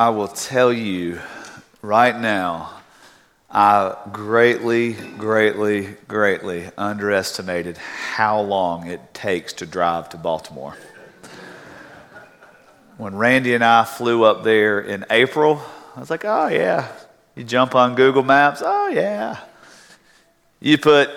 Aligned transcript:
I 0.00 0.08
will 0.08 0.28
tell 0.28 0.72
you 0.72 1.20
right 1.82 2.18
now, 2.18 2.70
I 3.50 3.94
greatly, 4.10 4.94
greatly, 4.94 5.94
greatly 6.08 6.70
underestimated 6.78 7.76
how 7.76 8.40
long 8.40 8.86
it 8.86 9.12
takes 9.12 9.52
to 9.52 9.66
drive 9.66 10.08
to 10.08 10.16
Baltimore. 10.16 10.74
When 12.96 13.14
Randy 13.14 13.52
and 13.52 13.62
I 13.62 13.84
flew 13.84 14.24
up 14.24 14.42
there 14.42 14.80
in 14.80 15.04
April, 15.10 15.60
I 15.94 16.00
was 16.00 16.08
like, 16.08 16.24
oh, 16.24 16.48
yeah. 16.48 16.88
You 17.36 17.44
jump 17.44 17.74
on 17.74 17.94
Google 17.94 18.22
Maps, 18.22 18.62
oh, 18.64 18.88
yeah. 18.88 19.36
You 20.60 20.78
put 20.78 21.10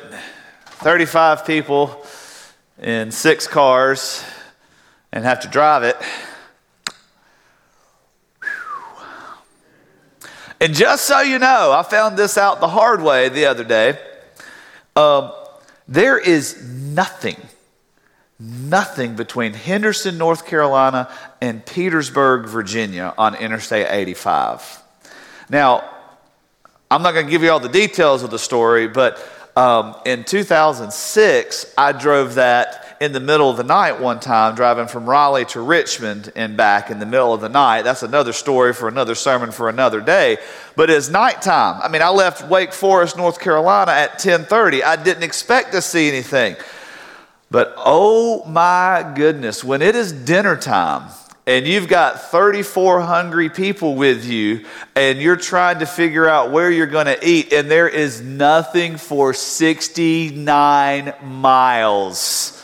35 0.65 1.45
people 1.45 2.05
in 2.81 3.11
six 3.11 3.47
cars 3.47 4.25
and 5.13 5.23
have 5.23 5.39
to 5.39 5.47
drive 5.47 5.83
it. 5.83 5.95
And 10.63 10.73
just 10.73 11.03
so 11.03 11.19
you 11.19 11.39
know, 11.39 11.73
I 11.73 11.83
found 11.83 12.15
this 12.15 12.37
out 12.37 12.61
the 12.61 12.69
hard 12.69 13.01
way 13.01 13.27
the 13.27 13.47
other 13.47 13.65
day. 13.65 13.99
Um, 14.95 15.33
there 15.89 16.17
is 16.17 16.63
nothing, 16.63 17.35
nothing 18.39 19.17
between 19.17 19.51
Henderson, 19.51 20.17
North 20.17 20.45
Carolina, 20.45 21.11
and 21.41 21.65
Petersburg, 21.65 22.45
Virginia 22.45 23.13
on 23.17 23.35
Interstate 23.35 23.87
85. 23.89 24.81
Now, 25.49 25.83
I'm 26.89 27.01
not 27.01 27.13
going 27.13 27.25
to 27.25 27.29
give 27.29 27.43
you 27.43 27.51
all 27.51 27.59
the 27.59 27.67
details 27.67 28.23
of 28.23 28.31
the 28.31 28.39
story, 28.39 28.87
but 28.87 29.21
um, 29.57 29.97
in 30.05 30.23
2006, 30.23 31.73
I 31.77 31.91
drove 31.91 32.35
that 32.35 32.82
in 33.03 33.11
the 33.11 33.19
middle 33.19 33.49
of 33.49 33.57
the 33.57 33.65
night 33.65 33.99
one 33.99 34.21
time, 34.21 34.55
driving 34.55 34.87
from 34.87 35.09
Raleigh 35.09 35.43
to 35.47 35.59
Richmond 35.59 36.31
and 36.37 36.55
back 36.55 36.89
in 36.89 36.99
the 36.99 37.05
middle 37.05 37.33
of 37.33 37.41
the 37.41 37.49
night. 37.49 37.81
That's 37.81 38.01
another 38.01 38.31
story 38.31 38.71
for 38.71 38.87
another 38.87 39.13
sermon 39.13 39.51
for 39.51 39.67
another 39.67 39.99
day. 39.99 40.37
But 40.77 40.89
it's 40.89 41.09
nighttime. 41.09 41.81
I 41.83 41.89
mean, 41.89 42.01
I 42.01 42.07
left 42.07 42.47
Wake 42.47 42.71
Forest, 42.71 43.17
North 43.17 43.41
Carolina 43.41 43.91
at 43.91 44.19
10:30. 44.19 44.83
I 44.83 44.95
didn't 44.95 45.23
expect 45.23 45.73
to 45.73 45.81
see 45.81 46.07
anything. 46.07 46.55
But 47.51 47.73
oh 47.75 48.45
my 48.45 49.11
goodness, 49.13 49.65
when 49.65 49.81
it 49.81 49.97
is 49.97 50.13
dinner 50.13 50.55
time, 50.55 51.09
and 51.45 51.67
you've 51.67 51.89
got 51.89 52.31
34 52.31 53.01
hungry 53.01 53.49
people 53.49 53.95
with 53.95 54.23
you, 54.23 54.63
and 54.95 55.19
you're 55.19 55.35
trying 55.35 55.79
to 55.79 55.85
figure 55.85 56.25
out 56.25 56.51
where 56.51 56.71
you're 56.71 56.87
going 56.87 57.07
to 57.07 57.19
eat, 57.21 57.51
and 57.51 57.69
there 57.69 57.89
is 57.89 58.21
nothing 58.21 58.95
for 58.95 59.33
69 59.33 61.13
miles. 61.21 62.62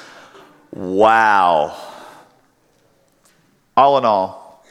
Wow. 0.71 1.77
All 3.75 3.97
in 3.97 4.05
all, 4.05 4.63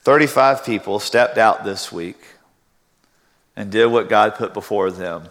35 0.00 0.64
people 0.64 0.98
stepped 1.00 1.38
out 1.38 1.64
this 1.64 1.90
week 1.90 2.18
and 3.56 3.70
did 3.70 3.86
what 3.86 4.08
God 4.08 4.34
put 4.34 4.52
before 4.52 4.90
them 4.90 5.28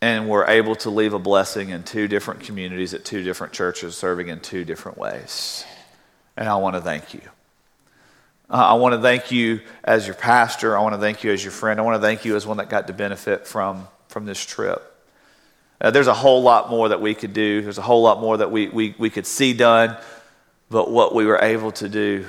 and 0.00 0.28
were 0.28 0.46
able 0.46 0.74
to 0.76 0.90
leave 0.90 1.12
a 1.12 1.18
blessing 1.18 1.68
in 1.68 1.82
two 1.82 2.08
different 2.08 2.40
communities 2.40 2.94
at 2.94 3.04
two 3.04 3.22
different 3.22 3.52
churches, 3.52 3.96
serving 3.96 4.28
in 4.28 4.40
two 4.40 4.64
different 4.64 4.96
ways. 4.96 5.64
And 6.36 6.48
I 6.48 6.56
want 6.56 6.76
to 6.76 6.80
thank 6.80 7.12
you. 7.12 7.20
Uh, 8.48 8.54
I 8.54 8.74
want 8.74 8.94
to 8.94 9.00
thank 9.00 9.30
you 9.30 9.60
as 9.84 10.06
your 10.06 10.16
pastor. 10.16 10.76
I 10.76 10.80
want 10.80 10.94
to 10.94 11.00
thank 11.00 11.22
you 11.22 11.32
as 11.32 11.44
your 11.44 11.52
friend. 11.52 11.78
I 11.78 11.82
want 11.82 11.96
to 11.96 12.00
thank 12.00 12.24
you 12.24 12.34
as 12.34 12.46
one 12.46 12.56
that 12.56 12.70
got 12.70 12.86
to 12.86 12.92
benefit 12.92 13.46
from, 13.46 13.86
from 14.08 14.24
this 14.24 14.44
trip. 14.44 14.89
Uh, 15.80 15.90
there's 15.90 16.08
a 16.08 16.14
whole 16.14 16.42
lot 16.42 16.68
more 16.68 16.90
that 16.90 17.00
we 17.00 17.14
could 17.14 17.32
do. 17.32 17.62
There's 17.62 17.78
a 17.78 17.82
whole 17.82 18.02
lot 18.02 18.20
more 18.20 18.36
that 18.36 18.50
we, 18.50 18.68
we, 18.68 18.94
we 18.98 19.08
could 19.08 19.26
see 19.26 19.54
done, 19.54 19.96
but 20.68 20.90
what 20.90 21.14
we 21.14 21.24
were 21.24 21.38
able 21.38 21.72
to 21.72 21.88
do. 21.88 22.26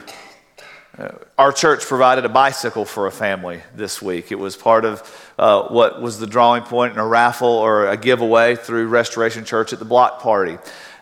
Uh, 0.97 1.09
our 1.38 1.52
church 1.52 1.83
provided 1.85 2.23
a 2.23 2.30
bicycle 2.30 2.85
for 2.85 3.08
a 3.08 3.11
family 3.11 3.61
this 3.75 4.02
week. 4.02 4.31
It 4.31 4.39
was 4.39 4.55
part 4.55 4.85
of 4.85 5.33
uh, 5.38 5.63
what 5.63 6.02
was 6.02 6.17
the 6.17 6.27
drawing 6.27 6.63
point 6.63 6.93
in 6.93 6.99
a 6.99 7.05
raffle 7.05 7.49
or 7.49 7.87
a 7.87 7.98
giveaway 7.98 8.55
through 8.55 8.87
Restoration 8.87 9.43
Church 9.43 9.73
at 9.73 9.80
the 9.80 9.86
block 9.86 10.21
party. 10.21 10.58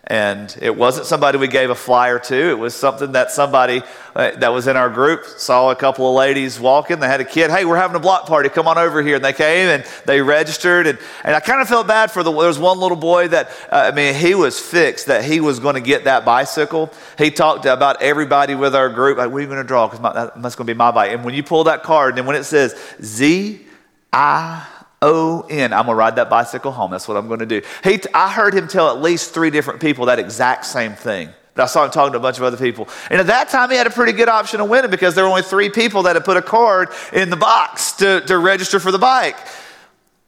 And 0.06 0.58
it 0.62 0.76
wasn't 0.76 1.06
somebody 1.06 1.38
we 1.38 1.48
gave 1.48 1.70
a 1.70 1.76
flyer 1.76 2.18
to. 2.18 2.36
It 2.50 2.58
was 2.58 2.74
something 2.74 3.12
that 3.12 3.30
somebody 3.30 3.84
uh, 4.16 4.32
that 4.38 4.50
was 4.50 4.66
in 4.66 4.76
our 4.76 4.90
group 4.90 5.26
saw 5.26 5.70
a 5.70 5.76
couple 5.76 6.10
of 6.10 6.16
ladies 6.16 6.60
walking. 6.60 7.00
They 7.00 7.08
had 7.08 7.22
a 7.22 7.26
kid. 7.26 7.52
Hey, 7.52 7.64
we're 7.64 7.78
having 7.78 7.96
a 7.96 8.00
block 8.00 8.26
party. 8.26 8.50
Come 8.50 8.68
on 8.68 8.78
over 8.78 9.04
here. 9.04 9.18
And 9.18 9.26
they 9.26 9.34
came 9.34 9.68
and 9.68 9.86
they 10.06 10.22
registered. 10.22 10.88
And, 10.88 10.98
and 11.24 11.36
I 11.36 11.40
kind 11.40 11.62
of 11.62 11.68
felt 11.68 11.86
bad 11.86 12.12
for 12.12 12.24
the. 12.24 12.32
There 12.32 12.48
was 12.48 12.58
one 12.58 12.80
little 12.80 12.98
boy 12.98 13.28
that 13.28 13.50
uh, 13.72 13.92
I 13.92 13.92
mean, 13.92 14.16
he 14.16 14.34
was 14.34 14.60
fixed 14.60 15.06
that 15.08 15.24
he 15.24 15.42
was 15.42 15.60
going 15.60 15.76
to 15.76 15.82
get 15.82 16.06
that 16.06 16.26
bicycle. 16.26 16.92
He 17.18 17.30
talked 17.30 17.66
about 17.66 18.02
everybody 18.02 18.56
with 18.56 18.76
our 18.76 18.90
group. 18.90 19.20
Like, 19.20 19.31
are 19.31 19.40
you 19.40 19.48
going 19.48 19.58
to 19.58 19.64
draw? 19.64 19.88
Because 19.88 20.31
that's 20.38 20.56
going 20.56 20.66
to 20.66 20.74
be 20.74 20.78
my 20.78 20.92
bike. 20.92 21.12
And 21.12 21.24
when 21.24 21.36
you 21.36 21.44
pull 21.44 21.66
that 21.66 21.84
card, 21.84 22.10
and 22.10 22.18
then 22.18 22.26
when 22.26 22.36
it 22.36 22.46
says 22.46 22.76
Z 23.02 23.66
I 24.12 24.66
O 25.02 25.46
N. 25.50 25.72
I'm 25.74 25.86
going 25.86 25.96
to 25.96 26.00
ride 26.00 26.16
that 26.18 26.30
bicycle 26.30 26.72
home. 26.72 26.92
That's 26.92 27.08
what 27.08 27.18
I'm 27.18 27.28
going 27.28 27.40
to 27.40 27.46
do. 27.46 27.62
He, 27.84 28.00
I 28.14 28.32
heard 28.32 28.54
him 28.54 28.68
tell 28.68 28.90
at 28.90 29.02
least 29.02 29.34
three 29.34 29.50
different 29.50 29.80
people 29.80 30.08
that 30.08 30.20
exact 30.20 30.66
same 30.66 30.94
thing. 30.94 31.30
But 31.56 31.64
I 31.64 31.66
saw 31.68 31.86
him 31.86 31.92
talking 31.92 32.14
to 32.14 32.18
a 32.18 32.22
bunch 32.22 32.38
of 32.38 32.44
other 32.44 32.58
people. 32.58 32.88
And 33.10 33.20
at 33.20 33.28
that 33.28 33.50
time, 33.50 33.70
he 33.70 33.78
had 33.78 33.88
a 33.88 33.92
pretty 33.92 34.12
good 34.12 34.30
option 34.30 34.60
of 34.62 34.70
winning 34.70 34.92
because 34.92 35.16
there 35.16 35.24
were 35.24 35.30
only 35.30 35.42
three 35.42 35.70
people 35.70 36.04
that 36.04 36.16
had 36.16 36.26
put 36.26 36.38
a 36.38 36.42
card 36.42 36.90
in 37.14 37.30
the 37.30 37.38
box 37.38 37.94
to, 37.94 38.22
to 38.22 38.38
register 38.38 38.80
for 38.80 38.92
the 38.92 39.00
bike. 39.00 39.38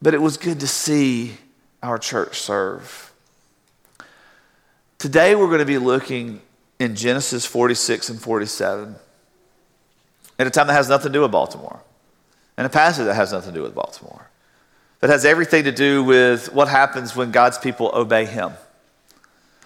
But 0.00 0.14
it 0.14 0.20
was 0.20 0.36
good 0.36 0.60
to 0.60 0.66
see 0.66 1.36
our 1.82 1.98
church 1.98 2.40
serve. 2.40 3.12
Today, 4.98 5.34
we're 5.34 5.46
going 5.46 5.58
to 5.58 5.64
be 5.64 5.78
looking 5.78 6.40
in 6.78 6.96
Genesis 6.96 7.44
46 7.44 8.08
and 8.08 8.20
47 8.20 8.96
at 10.38 10.46
a 10.46 10.50
time 10.50 10.66
that 10.66 10.72
has 10.72 10.88
nothing 10.88 11.12
to 11.12 11.12
do 11.12 11.22
with 11.22 11.30
Baltimore, 11.30 11.80
and 12.56 12.66
a 12.66 12.70
passage 12.70 13.04
that 13.04 13.14
has 13.14 13.32
nothing 13.32 13.52
to 13.52 13.58
do 13.58 13.62
with 13.62 13.74
Baltimore 13.74 14.28
that 15.02 15.10
has 15.10 15.24
everything 15.24 15.64
to 15.64 15.72
do 15.72 16.04
with 16.04 16.52
what 16.54 16.68
happens 16.68 17.16
when 17.16 17.32
God's 17.32 17.58
people 17.58 17.90
obey 17.92 18.24
Him. 18.24 18.52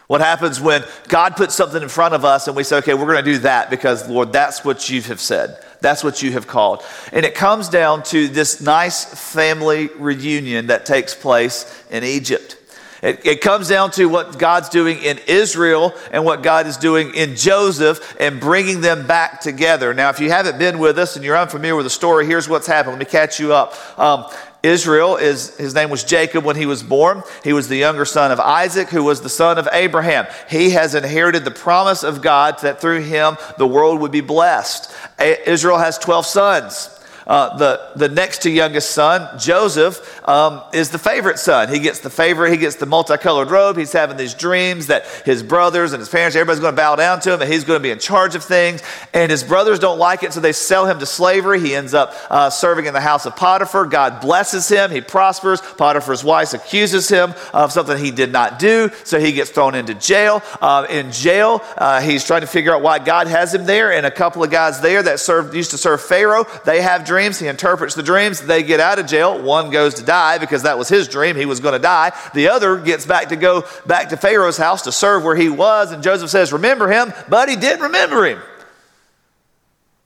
What 0.06 0.22
happens 0.22 0.58
when 0.60 0.82
God 1.08 1.36
puts 1.36 1.54
something 1.54 1.82
in 1.82 1.91
front 1.91 2.14
of 2.14 2.24
us 2.24 2.47
and 2.47 2.56
we 2.56 2.64
say, 2.64 2.78
okay, 2.78 2.94
we're 2.94 3.12
going 3.12 3.22
to 3.22 3.32
do 3.32 3.38
that 3.38 3.69
because, 3.69 4.08
Lord, 4.08 4.32
that's 4.32 4.64
what 4.64 4.88
you 4.88 5.02
have 5.02 5.20
said. 5.20 5.62
That's 5.82 6.02
what 6.02 6.22
you 6.22 6.32
have 6.32 6.46
called. 6.46 6.82
And 7.12 7.26
it 7.26 7.34
comes 7.34 7.69
down 7.69 8.02
to 8.04 8.28
this 8.28 8.62
nice 8.62 9.04
family 9.04 9.88
reunion 9.98 10.69
that 10.69 10.86
takes 10.86 11.14
place 11.14 11.84
in 11.91 12.02
Egypt. 12.02 12.56
It, 13.02 13.26
it, 13.26 13.41
comes 13.42 13.69
down 13.69 13.91
to 13.92 14.06
what 14.06 14.38
God's 14.38 14.70
doing 14.70 14.98
in 15.02 15.19
Israel 15.26 15.94
and 16.12 16.25
what 16.25 16.42
God 16.42 16.66
is 16.66 16.78
doing 16.78 17.14
in 17.14 17.36
Joseph 17.36 18.16
and 18.19 18.41
bringing 18.41 18.80
them 18.80 19.06
back 19.06 19.42
together. 19.42 19.92
Now, 19.92 20.08
if 20.08 20.19
you 20.19 20.30
haven't 20.30 20.58
been 20.58 20.78
with 20.78 20.98
us 20.98 21.14
and 21.14 21.25
you're 21.25 21.36
unfamiliar 21.36 21.76
with 21.76 21.84
the 21.84 21.91
story, 21.91 22.26
here's 22.26 22.48
what's 22.48 22.66
happened. 22.66 22.94
Let 22.94 23.00
me 23.00 23.04
catch 23.04 23.38
you 23.38 23.52
up. 23.52 23.75
Um, 23.98 24.25
Israel 24.66 25.16
is 25.16 25.56
his 25.56 25.75
name 25.75 25.91
was 25.91 26.04
Jacob 26.04 26.44
when 26.44 26.56
he 26.56 26.66
was 26.66 26.82
born. 26.82 27.22
He 27.44 27.53
was 27.53 27.69
the 27.69 27.77
younger 27.77 28.04
son 28.04 28.32
of 28.32 28.41
Isaac, 28.41 28.88
who 28.88 29.04
was 29.04 29.21
the 29.21 29.28
son 29.28 29.59
of 29.59 29.69
Abraham. 29.72 30.27
He 30.50 30.71
has 30.71 30.94
inherited 30.94 31.44
the 31.44 31.50
promise 31.50 32.03
of 32.03 32.21
God 32.21 32.59
that 32.62 32.81
through 32.81 33.03
him 33.03 33.37
the 33.59 33.66
world 33.66 34.00
would 34.00 34.12
be 34.12 34.21
blessed. 34.21 34.93
Israel 35.19 35.78
has 35.78 35.99
12 35.99 36.26
sons. 36.26 36.95
Uh, 37.26 37.56
the, 37.56 37.91
the 37.97 38.09
next 38.09 38.42
to 38.42 38.50
youngest 38.50 38.92
son, 38.92 39.37
Joseph, 39.37 40.28
um, 40.28 40.62
is 40.72 40.91
the 40.91 40.98
favorite 40.98 41.38
son. 41.41 41.69
He 41.69 41.81
gets 41.81 41.98
the 42.00 42.10
favorite, 42.10 42.53
he 42.53 42.56
gets 42.56 42.76
the 42.76 42.87
multicolored 42.87 43.50
robe. 43.50 43.76
He's 43.76 43.92
having 43.92 44.16
these 44.16 44.32
dreams 44.34 44.87
that 44.87 45.06
his 45.25 45.42
brothers 45.42 45.92
and 45.92 45.98
his 46.00 46.09
parents, 46.09 46.37
everybody's 46.37 46.60
going 46.60 46.75
to 46.75 46.76
bow 46.76 46.94
down 46.94 47.19
to 47.20 47.34
him 47.34 47.42
and 47.42 47.53
he's 47.53 47.64
going 47.64 47.81
to 47.81 47.82
be 47.82 47.91
in 47.91 47.98
charge 47.98 48.37
of 48.37 48.44
things. 48.44 48.81
And 49.12 49.31
his 49.31 49.42
brothers 49.42 49.81
don't 49.81 49.98
like 49.98 50.22
it, 50.22 50.32
so 50.32 50.41
they 50.41 50.53
sell 50.53 50.87
him 50.87 51.00
to 51.00 51.06
slavery. 51.06 51.59
He 51.59 51.75
ends 51.75 51.94
up 51.94 52.14
uh, 52.31 52.50
serving 52.50 52.87
in 52.87 52.94
the 52.94 53.00
house 53.00 53.26
of 53.26 53.34
Potiphar. 53.34 53.87
God 53.87 54.20
blesses 54.20 54.69
him, 54.69 54.93
he 54.93 55.00
prospers. 55.00 55.60
Potiphar's 55.60 56.22
wife 56.22 56.54
accuses 56.54 57.08
him 57.08 57.34
of 57.53 57.72
something 57.72 57.98
he 57.98 58.12
did 58.12 58.31
not 58.31 58.60
do, 58.60 58.91
so 59.03 59.19
he 59.19 59.32
gets 59.32 59.50
thrown 59.50 59.75
into 59.75 59.94
jail. 59.94 60.43
Uh, 60.60 60.87
in 60.88 61.10
jail, 61.10 61.60
uh, 61.76 62.00
he's 62.00 62.25
trying 62.25 62.43
to 62.43 62.47
figure 62.47 62.72
out 62.72 62.82
why 62.82 63.00
God 63.00 63.26
has 63.26 63.53
him 63.53 63.66
there. 63.66 63.93
And 63.93 64.06
a 64.06 64.12
couple 64.12 64.44
of 64.44 64.50
guys 64.50 64.81
there 64.81 65.02
that 65.02 65.19
served, 65.19 65.55
used 65.55 65.73
to 65.73 65.78
serve 65.78 66.00
Pharaoh, 66.00 66.46
they 66.64 66.82
have 66.82 67.05
dreams 67.05 67.15
dreams. 67.16 67.38
He 67.38 67.46
interprets 67.46 67.94
the 67.94 68.02
dreams. 68.02 68.42
They 68.42 68.62
get 68.62 68.78
out 68.78 68.98
of 68.98 69.06
jail. 69.06 69.40
One 69.40 69.70
goes 69.70 69.94
to 69.94 70.04
die 70.04 70.36
because 70.36 70.64
that 70.64 70.76
was 70.76 70.86
his 70.86 71.08
dream. 71.08 71.34
He 71.34 71.46
was 71.46 71.60
going 71.60 71.72
to 71.72 71.78
die. 71.78 72.12
The 72.34 72.50
other 72.50 72.76
gets 72.76 73.06
back 73.06 73.30
to 73.30 73.36
go 73.36 73.64
back 73.86 74.10
to 74.10 74.18
Pharaoh's 74.18 74.58
house 74.58 74.82
to 74.82 74.92
serve 74.92 75.24
where 75.24 75.34
he 75.34 75.48
was. 75.48 75.92
And 75.92 76.02
Joseph 76.02 76.28
says, 76.28 76.52
Remember 76.52 76.88
him. 76.88 77.14
But 77.30 77.48
he 77.48 77.56
didn't 77.56 77.84
remember 77.84 78.26
him 78.26 78.42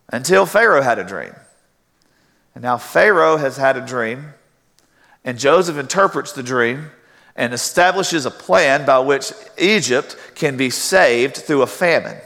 until 0.09 0.47
Pharaoh 0.47 0.83
had 0.83 1.01
a 1.01 1.05
dream. 1.05 1.35
And 2.55 2.63
now 2.63 2.77
Pharaoh 2.79 3.39
has 3.39 3.57
had 3.57 3.77
a 3.77 3.85
dream. 3.85 4.35
And 5.25 5.37
Joseph 5.37 5.79
interprets 5.79 6.33
the 6.33 6.45
dream 6.45 6.93
and 7.35 7.53
establishes 7.53 8.25
a 8.25 8.31
plan 8.31 8.87
by 8.87 9.01
which 9.01 9.33
Egypt 9.59 10.17
can 10.37 10.57
be 10.57 10.71
saved 10.71 11.39
through 11.39 11.63
a 11.63 11.67
famine. 11.67 12.19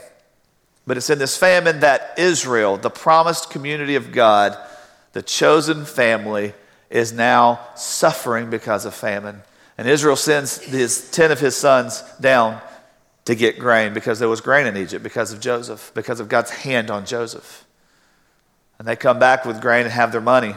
But 0.85 0.97
it's 0.97 1.09
in 1.09 1.17
this 1.17 1.35
famine 1.35 1.79
that 1.79 2.13
Israel, 2.19 2.77
the 2.77 2.91
promised 2.91 3.49
community 3.49 3.95
of 3.95 4.11
God, 4.11 4.55
the 5.15 5.23
chosen 5.23 5.85
family 5.85 6.53
is 6.89 7.13
now 7.13 7.61
suffering 7.73 8.49
because 8.49 8.83
of 8.83 8.93
famine. 8.93 9.41
And 9.77 9.87
Israel 9.87 10.17
sends 10.17 10.61
his 10.61 11.09
10 11.11 11.31
of 11.31 11.39
his 11.39 11.55
sons 11.55 12.03
down 12.19 12.59
to 13.23 13.33
get 13.33 13.57
grain 13.57 13.93
because 13.93 14.19
there 14.19 14.27
was 14.27 14.41
grain 14.41 14.67
in 14.67 14.75
Egypt 14.75 15.03
because 15.03 15.31
of 15.31 15.39
Joseph, 15.39 15.93
because 15.95 16.19
of 16.19 16.27
God's 16.27 16.51
hand 16.51 16.91
on 16.91 17.05
Joseph. 17.05 17.63
And 18.77 18.85
they 18.85 18.97
come 18.97 19.17
back 19.17 19.45
with 19.45 19.61
grain 19.61 19.83
and 19.83 19.91
have 19.93 20.11
their 20.11 20.19
money, 20.19 20.53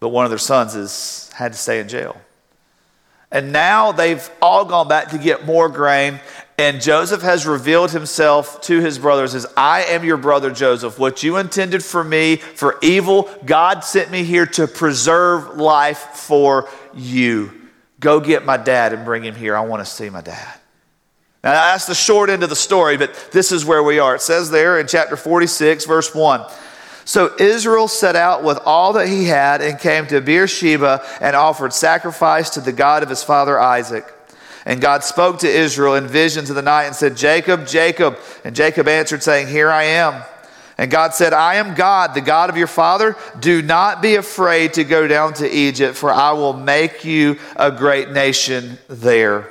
but 0.00 0.08
one 0.08 0.24
of 0.24 0.32
their 0.32 0.38
sons 0.38 0.74
is, 0.74 1.30
had 1.32 1.52
to 1.52 1.58
stay 1.58 1.78
in 1.78 1.86
jail. 1.86 2.20
And 3.30 3.52
now 3.52 3.92
they've 3.92 4.28
all 4.42 4.64
gone 4.64 4.88
back 4.88 5.10
to 5.10 5.18
get 5.18 5.46
more 5.46 5.68
grain. 5.68 6.18
And 6.58 6.80
Joseph 6.80 7.20
has 7.20 7.46
revealed 7.46 7.90
himself 7.90 8.62
to 8.62 8.80
his 8.80 8.98
brothers 8.98 9.34
as 9.34 9.46
I 9.58 9.82
am 9.84 10.04
your 10.04 10.16
brother 10.16 10.50
Joseph. 10.50 10.98
What 10.98 11.22
you 11.22 11.36
intended 11.36 11.84
for 11.84 12.02
me 12.02 12.36
for 12.36 12.78
evil, 12.80 13.28
God 13.44 13.80
sent 13.80 14.10
me 14.10 14.24
here 14.24 14.46
to 14.46 14.66
preserve 14.66 15.58
life 15.58 15.98
for 16.14 16.68
you. 16.94 17.52
Go 18.00 18.20
get 18.20 18.46
my 18.46 18.56
dad 18.56 18.94
and 18.94 19.04
bring 19.04 19.22
him 19.22 19.34
here. 19.34 19.54
I 19.54 19.60
want 19.60 19.84
to 19.84 19.90
see 19.90 20.08
my 20.08 20.22
dad. 20.22 20.54
Now, 21.44 21.52
that's 21.52 21.86
the 21.86 21.94
short 21.94 22.30
end 22.30 22.42
of 22.42 22.48
the 22.48 22.56
story, 22.56 22.96
but 22.96 23.14
this 23.32 23.52
is 23.52 23.64
where 23.64 23.82
we 23.82 23.98
are. 23.98 24.14
It 24.14 24.22
says 24.22 24.50
there 24.50 24.80
in 24.80 24.86
chapter 24.86 25.16
46, 25.16 25.84
verse 25.84 26.14
1. 26.14 26.44
So 27.04 27.36
Israel 27.38 27.86
set 27.86 28.16
out 28.16 28.42
with 28.42 28.58
all 28.64 28.94
that 28.94 29.08
he 29.08 29.26
had 29.26 29.60
and 29.60 29.78
came 29.78 30.06
to 30.08 30.20
Beersheba 30.20 31.04
and 31.20 31.36
offered 31.36 31.72
sacrifice 31.72 32.50
to 32.50 32.60
the 32.60 32.72
God 32.72 33.02
of 33.02 33.10
his 33.10 33.22
father 33.22 33.60
Isaac. 33.60 34.12
And 34.66 34.80
God 34.80 35.04
spoke 35.04 35.38
to 35.38 35.48
Israel 35.48 35.94
in 35.94 36.08
visions 36.08 36.50
of 36.50 36.56
the 36.56 36.62
night 36.62 36.86
and 36.86 36.94
said, 36.94 37.16
Jacob, 37.16 37.68
Jacob. 37.68 38.18
And 38.44 38.54
Jacob 38.54 38.88
answered, 38.88 39.22
saying, 39.22 39.46
Here 39.46 39.70
I 39.70 39.84
am. 39.84 40.22
And 40.76 40.90
God 40.90 41.14
said, 41.14 41.32
I 41.32 41.54
am 41.54 41.74
God, 41.74 42.14
the 42.14 42.20
God 42.20 42.50
of 42.50 42.56
your 42.56 42.66
father. 42.66 43.16
Do 43.38 43.62
not 43.62 44.02
be 44.02 44.16
afraid 44.16 44.74
to 44.74 44.84
go 44.84 45.06
down 45.06 45.34
to 45.34 45.48
Egypt, 45.48 45.96
for 45.96 46.10
I 46.10 46.32
will 46.32 46.52
make 46.52 47.04
you 47.04 47.38
a 47.54 47.70
great 47.70 48.10
nation 48.10 48.76
there. 48.88 49.48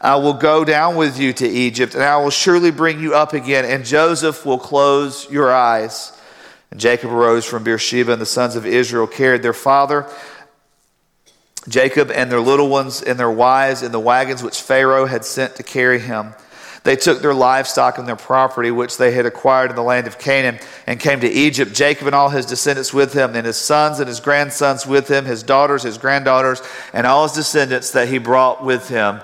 I 0.00 0.16
will 0.16 0.34
go 0.34 0.64
down 0.64 0.96
with 0.96 1.18
you 1.18 1.32
to 1.34 1.46
Egypt, 1.46 1.94
and 1.94 2.02
I 2.02 2.16
will 2.16 2.30
surely 2.30 2.70
bring 2.70 3.00
you 3.00 3.14
up 3.14 3.34
again, 3.34 3.64
and 3.64 3.84
Joseph 3.84 4.46
will 4.46 4.58
close 4.58 5.30
your 5.30 5.52
eyes. 5.52 6.18
And 6.70 6.80
Jacob 6.80 7.10
arose 7.10 7.44
from 7.44 7.64
Beersheba, 7.64 8.12
and 8.12 8.20
the 8.20 8.26
sons 8.26 8.56
of 8.56 8.64
Israel 8.64 9.06
carried 9.06 9.42
their 9.42 9.52
father, 9.52 10.06
Jacob, 11.68 12.10
and 12.10 12.30
their 12.30 12.40
little 12.40 12.68
ones 12.68 13.02
and 13.02 13.18
their 13.18 13.30
wives 13.30 13.82
in 13.82 13.92
the 13.92 14.00
wagons 14.00 14.42
which 14.42 14.60
Pharaoh 14.60 15.06
had 15.06 15.24
sent 15.24 15.56
to 15.56 15.62
carry 15.62 16.00
him. 16.00 16.34
They 16.84 16.96
took 16.96 17.22
their 17.22 17.34
livestock 17.34 17.98
and 17.98 18.08
their 18.08 18.16
property, 18.16 18.72
which 18.72 18.96
they 18.96 19.12
had 19.12 19.24
acquired 19.24 19.70
in 19.70 19.76
the 19.76 19.82
land 19.82 20.08
of 20.08 20.18
Canaan, 20.18 20.58
and 20.86 20.98
came 20.98 21.20
to 21.20 21.28
Egypt. 21.28 21.72
Jacob 21.72 22.08
and 22.08 22.16
all 22.16 22.30
his 22.30 22.44
descendants 22.44 22.92
with 22.92 23.12
him, 23.12 23.36
and 23.36 23.46
his 23.46 23.56
sons 23.56 24.00
and 24.00 24.08
his 24.08 24.18
grandsons 24.18 24.84
with 24.84 25.08
him, 25.08 25.24
his 25.24 25.44
daughters, 25.44 25.84
his 25.84 25.98
granddaughters, 25.98 26.60
and 26.92 27.06
all 27.06 27.22
his 27.22 27.32
descendants 27.32 27.92
that 27.92 28.08
he 28.08 28.18
brought 28.18 28.64
with 28.64 28.88
him 28.88 29.20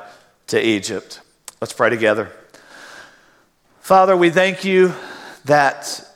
to 0.47 0.65
Egypt. 0.65 1.21
Let's 1.61 1.73
pray 1.73 1.91
together. 1.91 2.31
Father, 3.81 4.17
we 4.17 4.31
thank 4.31 4.65
you 4.65 4.95
that 5.47 6.07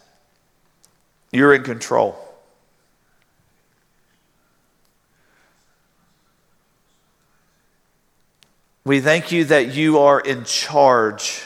you're 1.33 1.55
in 1.55 1.65
control. 1.65 2.17
We 8.85 9.01
thank 9.01 9.31
you 9.31 9.45
that 9.45 9.75
you 9.75 10.01
are 10.01 10.19
in 10.21 10.45
charge 10.45 11.43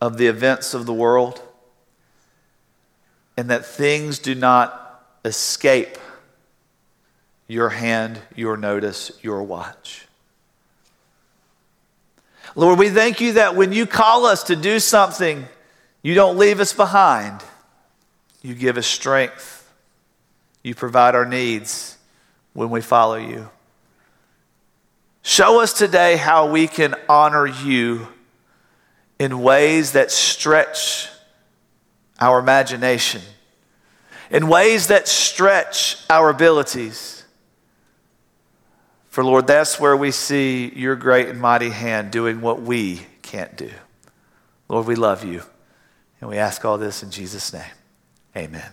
of 0.00 0.16
the 0.16 0.26
events 0.26 0.72
of 0.74 0.86
the 0.86 0.92
world 0.92 1.42
and 3.36 3.50
that 3.50 3.66
things 3.66 4.18
do 4.18 4.34
not 4.34 5.04
escape 5.24 5.98
your 7.46 7.68
hand, 7.68 8.20
your 8.34 8.56
notice, 8.56 9.12
your 9.22 9.42
watch. 9.42 10.06
Lord, 12.54 12.78
we 12.78 12.88
thank 12.88 13.20
you 13.20 13.34
that 13.34 13.54
when 13.54 13.72
you 13.72 13.86
call 13.86 14.26
us 14.26 14.44
to 14.44 14.56
do 14.56 14.78
something, 14.78 15.46
you 16.02 16.14
don't 16.14 16.38
leave 16.38 16.60
us 16.60 16.72
behind. 16.72 17.42
You 18.42 18.54
give 18.54 18.76
us 18.76 18.86
strength. 18.86 19.70
You 20.62 20.74
provide 20.74 21.14
our 21.14 21.24
needs 21.24 21.96
when 22.54 22.70
we 22.70 22.80
follow 22.80 23.16
you. 23.16 23.50
Show 25.22 25.60
us 25.60 25.72
today 25.72 26.16
how 26.16 26.50
we 26.50 26.66
can 26.66 26.96
honor 27.08 27.46
you 27.46 28.08
in 29.20 29.40
ways 29.40 29.92
that 29.92 30.10
stretch 30.10 31.08
our 32.20 32.40
imagination, 32.40 33.22
in 34.30 34.48
ways 34.48 34.88
that 34.88 35.06
stretch 35.06 36.04
our 36.10 36.28
abilities. 36.28 37.24
For 39.10 39.22
Lord, 39.22 39.46
that's 39.46 39.78
where 39.78 39.96
we 39.96 40.10
see 40.10 40.72
your 40.74 40.96
great 40.96 41.28
and 41.28 41.40
mighty 41.40 41.70
hand 41.70 42.10
doing 42.10 42.40
what 42.40 42.62
we 42.62 43.02
can't 43.22 43.56
do. 43.56 43.70
Lord, 44.68 44.86
we 44.86 44.96
love 44.96 45.24
you, 45.24 45.42
and 46.20 46.28
we 46.28 46.38
ask 46.38 46.64
all 46.64 46.78
this 46.78 47.02
in 47.02 47.10
Jesus' 47.10 47.52
name. 47.52 47.62
Amen. 48.36 48.72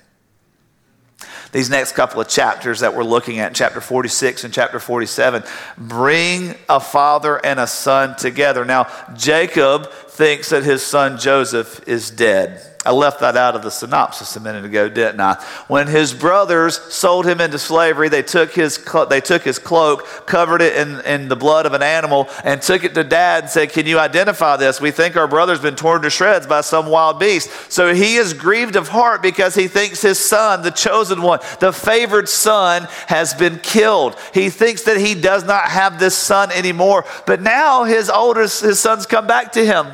These 1.51 1.69
next 1.69 1.93
couple 1.93 2.21
of 2.21 2.27
chapters 2.27 2.81
that 2.81 2.95
we're 2.95 3.03
looking 3.03 3.39
at, 3.39 3.55
chapter 3.55 3.81
46 3.81 4.43
and 4.43 4.53
chapter 4.53 4.79
47, 4.79 5.43
bring 5.77 6.55
a 6.67 6.79
father 6.79 7.43
and 7.43 7.59
a 7.59 7.67
son 7.67 8.15
together. 8.15 8.65
Now, 8.65 8.87
Jacob 9.15 9.91
thinks 9.91 10.49
that 10.49 10.63
his 10.63 10.85
son 10.85 11.17
Joseph 11.17 11.87
is 11.87 12.11
dead. 12.11 12.68
I 12.85 12.93
left 12.93 13.19
that 13.19 13.35
out 13.35 13.57
of 13.57 13.61
the 13.61 13.71
synopsis 13.71 14.37
a 14.37 14.39
minute 14.39 14.63
ago, 14.63 14.87
didn't 14.87 15.19
I? 15.19 15.33
When 15.67 15.87
his 15.87 16.13
brothers 16.13 16.79
sold 16.93 17.25
him 17.25 17.41
into 17.41 17.59
slavery, 17.59 18.07
they 18.07 18.23
took 18.23 18.53
his, 18.53 18.77
they 19.09 19.19
took 19.19 19.41
his 19.41 19.59
cloak, 19.59 20.07
covered 20.25 20.61
it 20.61 20.77
in, 20.77 21.01
in 21.01 21.27
the 21.27 21.35
blood 21.35 21.65
of 21.65 21.73
an 21.73 21.83
animal, 21.83 22.29
and 22.45 22.61
took 22.61 22.85
it 22.85 22.93
to 22.95 23.03
dad 23.03 23.43
and 23.43 23.51
said, 23.51 23.73
Can 23.73 23.85
you 23.85 23.99
identify 23.99 24.55
this? 24.55 24.79
We 24.79 24.91
think 24.91 25.17
our 25.17 25.27
brother's 25.27 25.59
been 25.59 25.75
torn 25.75 26.03
to 26.03 26.09
shreds 26.09 26.47
by 26.47 26.61
some 26.61 26.85
wild 26.85 27.19
beast. 27.19 27.49
So 27.69 27.93
he 27.93 28.15
is 28.15 28.33
grieved 28.33 28.77
of 28.77 28.87
heart 28.87 29.21
because 29.21 29.55
he 29.55 29.67
thinks 29.67 30.01
his 30.01 30.17
son, 30.17 30.61
the 30.61 30.71
chosen 30.71 31.21
one, 31.21 31.39
the 31.59 31.73
favored 31.73 32.29
son, 32.29 32.87
has 33.07 33.33
been 33.33 33.59
killed. 33.59 34.15
He 34.33 34.49
thinks 34.49 34.83
that 34.83 34.95
he 34.95 35.15
does 35.15 35.43
not 35.43 35.65
have 35.65 35.99
this 35.99 36.17
son 36.17 36.49
anymore. 36.53 37.03
But 37.25 37.41
now 37.41 37.83
his 37.83 38.09
oldest, 38.09 38.61
his 38.61 38.79
sons 38.79 39.05
come 39.05 39.27
back 39.27 39.51
to 39.51 39.65
him. 39.65 39.87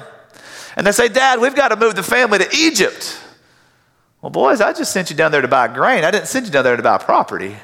And 0.76 0.86
they 0.86 0.92
say, 0.92 1.08
Dad, 1.08 1.40
we've 1.40 1.56
got 1.56 1.70
to 1.70 1.76
move 1.76 1.96
the 1.96 2.04
family 2.04 2.40
to 2.40 2.50
Egypt. 2.56 3.20
Well, 4.22 4.30
boys, 4.30 4.60
I 4.60 4.74
just 4.74 4.92
sent 4.92 5.10
you 5.10 5.16
down 5.16 5.32
there 5.32 5.42
to 5.42 5.48
buy 5.48 5.68
grain. 5.68 6.04
I 6.04 6.12
didn't 6.12 6.28
send 6.28 6.46
you 6.46 6.52
down 6.52 6.64
there 6.64 6.76
to 6.76 6.84
buy 6.84 6.98
property. 6.98 7.56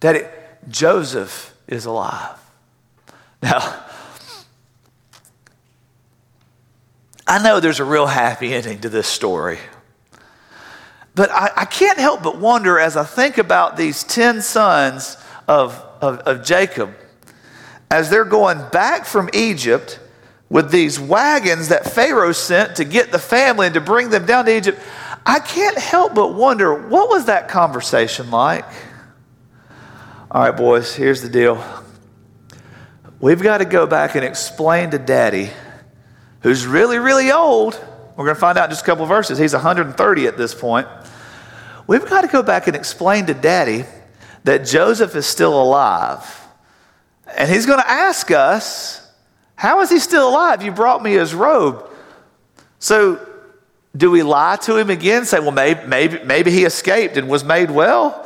Daddy, 0.00 0.22
Joseph 0.68 1.54
is 1.66 1.84
alive. 1.86 2.36
Now, 3.40 3.84
I 7.24 7.40
know 7.40 7.60
there's 7.60 7.78
a 7.78 7.84
real 7.84 8.06
happy 8.06 8.52
ending 8.52 8.80
to 8.80 8.88
this 8.88 9.06
story. 9.06 9.58
But 11.14 11.30
I, 11.30 11.50
I, 11.58 11.64
can't 11.66 11.98
help 11.98 12.22
but 12.22 12.38
wonder 12.38 12.80
as 12.80 12.96
I 12.96 13.04
think 13.04 13.38
about 13.38 13.76
these 13.76 14.02
10 14.02 14.40
sons 14.40 15.16
of, 15.46 15.74
of, 16.00 16.18
of 16.20 16.44
Jacob, 16.44 16.96
as 17.90 18.08
they're 18.08 18.24
going 18.24 18.66
back 18.70 19.04
from 19.04 19.28
Egypt 19.34 20.00
with 20.50 20.70
these 20.70 20.98
wagons 20.98 21.68
that 21.68 21.84
Pharaoh 21.84 22.32
sent 22.32 22.76
to 22.76 22.84
get 22.84 23.12
the 23.12 23.18
family 23.18 23.66
and 23.66 23.74
to 23.74 23.80
bring 23.80 24.10
them 24.10 24.24
down 24.24 24.46
to 24.46 24.56
Egypt. 24.56 24.80
I 25.26 25.40
can't 25.40 25.76
help 25.76 26.14
but 26.14 26.34
wonder 26.34 26.88
what 26.88 27.08
was 27.10 27.26
that 27.26 27.48
conversation 27.48 28.30
like? 28.30 28.64
All 30.30 30.42
right, 30.42 30.56
boys, 30.56 30.94
here's 30.94 31.22
the 31.22 31.28
deal. 31.28 31.62
We've 33.20 33.42
got 33.42 33.58
to 33.58 33.64
go 33.64 33.86
back 33.86 34.14
and 34.14 34.24
explain 34.24 34.90
to 34.90 34.98
daddy, 34.98 35.50
who's 36.42 36.66
really, 36.66 36.98
really 36.98 37.32
old. 37.32 37.74
We're 38.16 38.24
going 38.24 38.36
to 38.36 38.40
find 38.40 38.56
out 38.56 38.64
in 38.64 38.70
just 38.70 38.82
a 38.82 38.86
couple 38.86 39.06
verses. 39.06 39.38
He's 39.38 39.54
130 39.54 40.26
at 40.26 40.36
this 40.36 40.54
point. 40.54 40.86
We've 41.86 42.04
got 42.04 42.22
to 42.22 42.28
go 42.28 42.42
back 42.42 42.66
and 42.66 42.76
explain 42.76 43.26
to 43.26 43.34
daddy 43.34 43.84
that 44.44 44.66
Joseph 44.66 45.14
is 45.16 45.26
still 45.26 45.60
alive. 45.60 46.46
And 47.36 47.50
he's 47.50 47.66
going 47.66 47.80
to 47.80 47.90
ask 47.90 48.30
us 48.30 49.07
how 49.58 49.80
is 49.80 49.90
he 49.90 49.98
still 49.98 50.28
alive? 50.28 50.62
You 50.62 50.70
brought 50.70 51.02
me 51.02 51.14
his 51.14 51.34
robe. 51.34 51.84
So, 52.78 53.18
do 53.96 54.08
we 54.08 54.22
lie 54.22 54.54
to 54.62 54.76
him 54.76 54.88
again? 54.88 55.24
Say, 55.24 55.40
well, 55.40 55.50
maybe, 55.50 55.84
maybe, 55.84 56.22
maybe 56.22 56.52
he 56.52 56.64
escaped 56.64 57.16
and 57.16 57.28
was 57.28 57.42
made 57.42 57.68
well? 57.68 58.24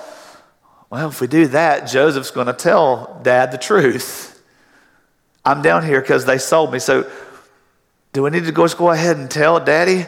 Well, 0.91 1.09
if 1.09 1.23
we 1.23 1.27
do 1.29 1.47
that, 1.47 1.89
Joseph's 1.89 2.31
going 2.31 2.49
to 2.49 2.53
tell 2.53 3.19
dad 3.23 3.51
the 3.51 3.57
truth. 3.57 4.43
I'm 5.43 5.62
down 5.62 5.87
here 5.87 6.03
because 6.03 6.27
they 6.27 6.37
sold 6.37 6.71
me. 6.71 6.79
So, 6.79 7.11
do 8.12 8.25
we 8.25 8.29
need 8.29 8.45
to 8.45 8.53
go, 8.53 8.67
just 8.67 8.77
go 8.77 8.91
ahead 8.91 9.17
and 9.17 9.31
tell 9.31 9.59
daddy? 9.59 10.05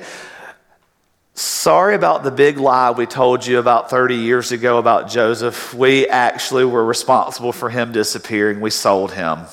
Sorry 1.33 1.95
about 1.95 2.23
the 2.23 2.33
big 2.33 2.59
lie 2.59 2.91
we 2.91 3.07
told 3.07 3.47
you 3.47 3.59
about 3.59 3.89
30 3.89 4.17
years 4.17 4.53
ago 4.53 4.77
about 4.77 5.09
Joseph. 5.09 5.73
We 5.73 6.07
actually 6.07 6.67
were 6.67 6.85
responsible 6.85 7.53
for 7.53 7.71
him 7.71 7.93
disappearing. 7.93 8.61
We 8.61 8.69
sold 8.69 9.13
him. 9.13 9.47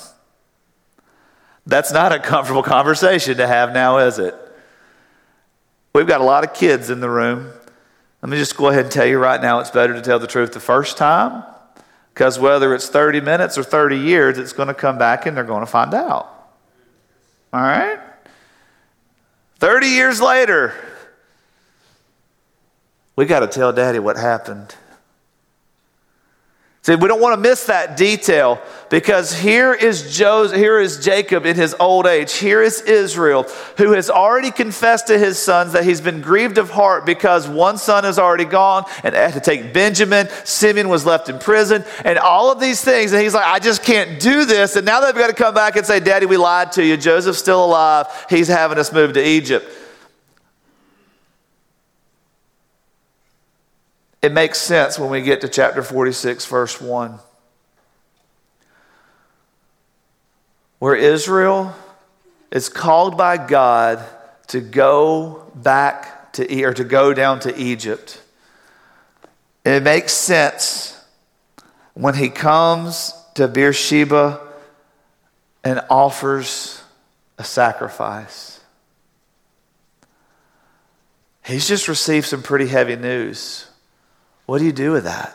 That's 1.72 1.94
not 1.94 2.12
a 2.12 2.20
comfortable 2.20 2.64
conversation 2.64 3.38
to 3.38 3.48
have 3.48 3.72
now, 3.72 4.00
is 4.00 4.20
it? 4.20 4.36
We've 5.96 6.06
got 6.06 6.20
a 6.20 6.24
lot 6.26 6.44
of 6.44 6.54
kids 6.54 6.90
in 6.90 7.00
the 7.00 7.10
room. 7.10 7.50
Let 8.22 8.30
me 8.30 8.36
just 8.36 8.58
go 8.58 8.68
ahead 8.68 8.84
and 8.84 8.92
tell 8.92 9.06
you 9.06 9.18
right 9.18 9.42
now 9.42 9.60
it's 9.60 9.72
better 9.72 9.94
to 9.94 10.02
tell 10.02 10.20
the 10.20 10.28
truth 10.28 10.52
the 10.52 10.60
first 10.60 10.98
time 10.98 11.46
because 12.14 12.38
whether 12.38 12.76
it's 12.76 12.90
30 12.90 13.22
minutes 13.22 13.58
or 13.58 13.64
30 13.64 13.98
years, 13.98 14.38
it's 14.38 14.52
going 14.52 14.68
to 14.68 14.74
come 14.74 14.98
back 14.98 15.26
and 15.26 15.38
they're 15.38 15.46
going 15.46 15.62
to 15.62 15.66
find 15.66 15.94
out. 15.94 16.50
All 17.54 17.62
right? 17.62 18.02
30 19.60 19.88
years 19.88 20.20
later, 20.20 20.74
we 23.16 23.26
got 23.26 23.40
to 23.40 23.48
tell 23.48 23.72
daddy 23.72 24.00
what 24.00 24.18
happened. 24.18 24.76
See, 26.84 26.96
we 26.96 27.08
don't 27.08 27.22
want 27.22 27.36
to 27.36 27.50
miss 27.50 27.66
that 27.66 27.96
detail 27.96 28.60
because 28.90 29.32
here 29.32 29.72
is 29.72 30.18
Joseph, 30.18 30.58
here 30.58 30.80
is 30.80 30.98
Jacob 31.06 31.46
in 31.46 31.56
his 31.56 31.76
old 31.80 32.08
age. 32.08 32.34
Here 32.34 32.64
is 32.64 32.82
Israel 32.82 33.44
who 33.78 33.92
has 33.92 34.10
already 34.10 34.50
confessed 34.50 35.06
to 35.08 35.20
his 35.20 35.38
sons 35.38 35.74
that 35.74 35.84
he's 35.84 36.02
been 36.02 36.22
grieved 36.22 36.58
of 36.58 36.72
heart 36.72 37.06
because 37.06 37.48
one 37.48 37.78
son 37.78 38.04
is 38.04 38.18
already 38.18 38.46
gone 38.46 38.86
and 39.04 39.14
had 39.14 39.34
to 39.34 39.40
take 39.40 39.76
Benjamin. 39.76 40.28
Simeon 40.44 40.90
was 40.90 41.06
left 41.06 41.30
in 41.30 41.38
prison 41.38 41.86
and 42.04 42.18
all 42.18 42.52
of 42.52 42.60
these 42.60 42.84
things. 42.84 43.14
And 43.14 43.22
he's 43.22 43.36
like, 43.36 43.46
I 43.46 43.60
just 43.60 43.84
can't 43.84 44.20
do 44.20 44.46
this. 44.46 44.76
And 44.76 44.84
now 44.84 45.02
they've 45.02 45.14
got 45.14 45.28
to 45.28 45.36
come 45.36 45.54
back 45.54 45.76
and 45.76 45.86
say, 45.86 46.00
Daddy, 46.00 46.26
we 46.26 46.38
lied 46.38 46.72
to 46.72 46.84
you. 46.84 46.98
Joseph's 46.98 47.38
still 47.38 47.64
alive. 47.64 48.08
He's 48.28 48.48
having 48.48 48.80
us 48.80 48.92
move 48.92 49.14
to 49.14 49.24
Egypt. 49.24 49.72
It 54.22 54.32
makes 54.32 54.60
sense 54.60 55.00
when 55.00 55.10
we 55.10 55.22
get 55.22 55.42
to 55.42 55.50
chapter 55.50 55.82
46, 55.82 56.46
verse 56.46 56.80
1, 56.80 57.18
where 60.78 60.96
Israel 60.96 61.74
is 62.52 62.70
called 62.70 63.18
by 63.18 63.38
God 63.38 64.04
to 64.48 64.62
go 64.62 65.52
back 65.56 66.34
to, 66.34 66.64
or 66.64 66.74
to 66.74 66.84
go 66.84 67.14
down 67.14 67.40
to 67.42 67.60
Egypt. 67.60 68.22
It 69.66 69.82
makes 69.82 70.14
sense 70.14 71.04
when 71.94 72.14
he 72.14 72.30
comes 72.30 73.14
to 73.36 73.48
Beersheba 73.48 74.40
and 75.64 75.82
offers 75.90 76.82
a 77.38 77.44
sacrifice. 77.44 78.60
He's 81.44 81.68
just 81.68 81.88
received 81.88 82.28
some 82.28 82.44
pretty 82.44 82.68
heavy 82.68 82.96
news. 82.96 83.71
What 84.52 84.60
do 84.60 84.66
you 84.66 84.74
do 84.74 84.92
with 84.92 85.06
that? 85.06 85.34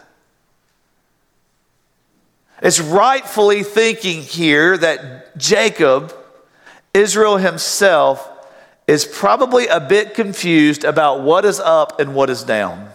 It's 2.61 2.79
rightfully 2.79 3.63
thinking 3.63 4.21
here 4.21 4.77
that 4.77 5.39
Jacob, 5.39 6.15
Israel 6.93 7.39
himself, 7.39 8.31
is 8.87 9.07
probably 9.07 9.69
a 9.69 9.81
bit 9.81 10.13
confused 10.13 10.85
about 10.85 11.23
what 11.23 11.47
is 11.47 11.61
up 11.61 11.99
and 11.99 12.15
what 12.15 12.29
is 12.29 12.43
down. 12.43 12.91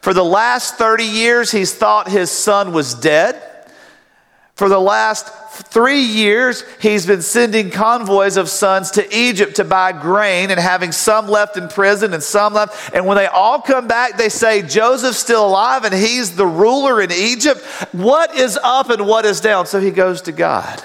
For 0.00 0.12
the 0.12 0.24
last 0.24 0.74
30 0.74 1.04
years, 1.04 1.52
he's 1.52 1.72
thought 1.72 2.08
his 2.08 2.32
son 2.32 2.72
was 2.72 2.92
dead. 2.92 3.40
For 4.56 4.70
the 4.70 4.80
last 4.80 5.26
three 5.68 6.00
years, 6.00 6.64
he's 6.80 7.04
been 7.04 7.20
sending 7.20 7.70
convoys 7.70 8.38
of 8.38 8.48
sons 8.48 8.92
to 8.92 9.16
Egypt 9.16 9.56
to 9.56 9.64
buy 9.64 9.92
grain 9.92 10.50
and 10.50 10.58
having 10.58 10.92
some 10.92 11.28
left 11.28 11.58
in 11.58 11.68
prison 11.68 12.14
and 12.14 12.22
some 12.22 12.54
left. 12.54 12.94
And 12.94 13.04
when 13.04 13.18
they 13.18 13.26
all 13.26 13.60
come 13.60 13.86
back, 13.86 14.16
they 14.16 14.30
say, 14.30 14.62
Joseph's 14.62 15.18
still 15.18 15.46
alive 15.46 15.84
and 15.84 15.92
he's 15.92 16.36
the 16.36 16.46
ruler 16.46 17.02
in 17.02 17.12
Egypt. 17.12 17.60
What 17.92 18.34
is 18.34 18.58
up 18.62 18.88
and 18.88 19.06
what 19.06 19.26
is 19.26 19.42
down? 19.42 19.66
So 19.66 19.78
he 19.78 19.90
goes 19.90 20.22
to 20.22 20.32
God. 20.32 20.82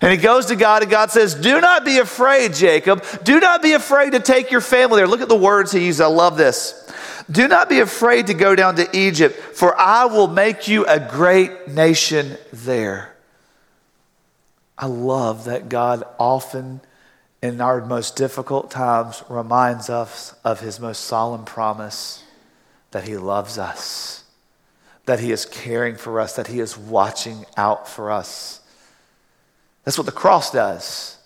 And 0.00 0.10
he 0.10 0.18
goes 0.18 0.46
to 0.46 0.56
God, 0.56 0.82
and 0.82 0.90
God 0.90 1.10
says, 1.10 1.34
Do 1.34 1.60
not 1.62 1.84
be 1.84 1.98
afraid, 1.98 2.52
Jacob. 2.52 3.04
Do 3.22 3.40
not 3.40 3.62
be 3.62 3.72
afraid 3.72 4.12
to 4.12 4.20
take 4.20 4.50
your 4.50 4.60
family 4.60 4.96
there. 4.96 5.06
Look 5.06 5.22
at 5.22 5.30
the 5.30 5.36
words 5.36 5.72
he 5.72 5.86
uses. 5.86 6.02
I 6.02 6.06
love 6.06 6.36
this. 6.36 6.83
Do 7.30 7.48
not 7.48 7.68
be 7.68 7.80
afraid 7.80 8.26
to 8.26 8.34
go 8.34 8.54
down 8.54 8.76
to 8.76 8.96
Egypt, 8.96 9.36
for 9.36 9.78
I 9.78 10.04
will 10.04 10.28
make 10.28 10.68
you 10.68 10.84
a 10.86 11.00
great 11.00 11.68
nation 11.68 12.36
there. 12.52 13.14
I 14.76 14.86
love 14.86 15.44
that 15.44 15.68
God 15.68 16.04
often, 16.18 16.80
in 17.40 17.60
our 17.60 17.84
most 17.84 18.16
difficult 18.16 18.70
times, 18.70 19.22
reminds 19.28 19.88
us 19.88 20.34
of 20.44 20.60
his 20.60 20.80
most 20.80 21.04
solemn 21.04 21.44
promise 21.44 22.24
that 22.90 23.04
he 23.04 23.16
loves 23.16 23.58
us, 23.58 24.24
that 25.06 25.20
he 25.20 25.32
is 25.32 25.46
caring 25.46 25.96
for 25.96 26.20
us, 26.20 26.36
that 26.36 26.48
he 26.48 26.60
is 26.60 26.76
watching 26.76 27.46
out 27.56 27.88
for 27.88 28.10
us. 28.10 28.60
That's 29.84 29.98
what 29.98 30.06
the 30.06 30.12
cross 30.12 30.50
does. 30.50 31.18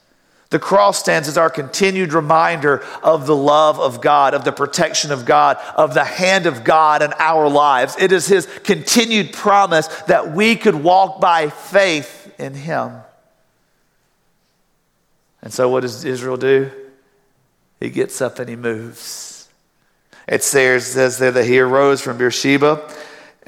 The 0.51 0.59
cross 0.59 0.99
stands 0.99 1.29
as 1.29 1.37
our 1.37 1.51
continued 1.51 2.15
reminder 2.15 2.83
of 3.03 3.27
the 3.27 3.37
love 3.37 3.79
of 3.79 4.01
God, 4.01 4.33
of 4.33 4.45
the 4.45 4.53
protection 4.53 5.13
of 5.13 5.27
God, 5.27 5.59
of 5.77 5.93
the 5.93 6.05
hand 6.05 6.47
of 6.47 6.65
God 6.65 7.03
in 7.03 7.13
our 7.19 7.49
lives. 7.49 7.97
It 7.99 8.13
is 8.13 8.27
His 8.27 8.47
continued 8.65 9.33
promise 9.35 9.89
that 10.05 10.33
we 10.33 10.57
could 10.57 10.75
walk 10.75 11.21
by 11.21 11.51
faith 11.51 12.33
in 12.39 12.55
Him. 12.55 12.93
And 15.43 15.53
so, 15.53 15.69
what 15.69 15.81
does 15.81 16.05
Israel 16.05 16.39
do? 16.39 16.71
He 17.81 17.91
gets 17.91 18.21
up 18.21 18.39
and 18.39 18.49
he 18.49 18.57
moves. 18.57 19.49
It 20.27 20.43
says 20.43 20.95
there 21.19 21.31
that 21.31 21.45
he 21.45 21.59
arose 21.59 22.03
from 22.03 22.19
Beersheba, 22.19 22.87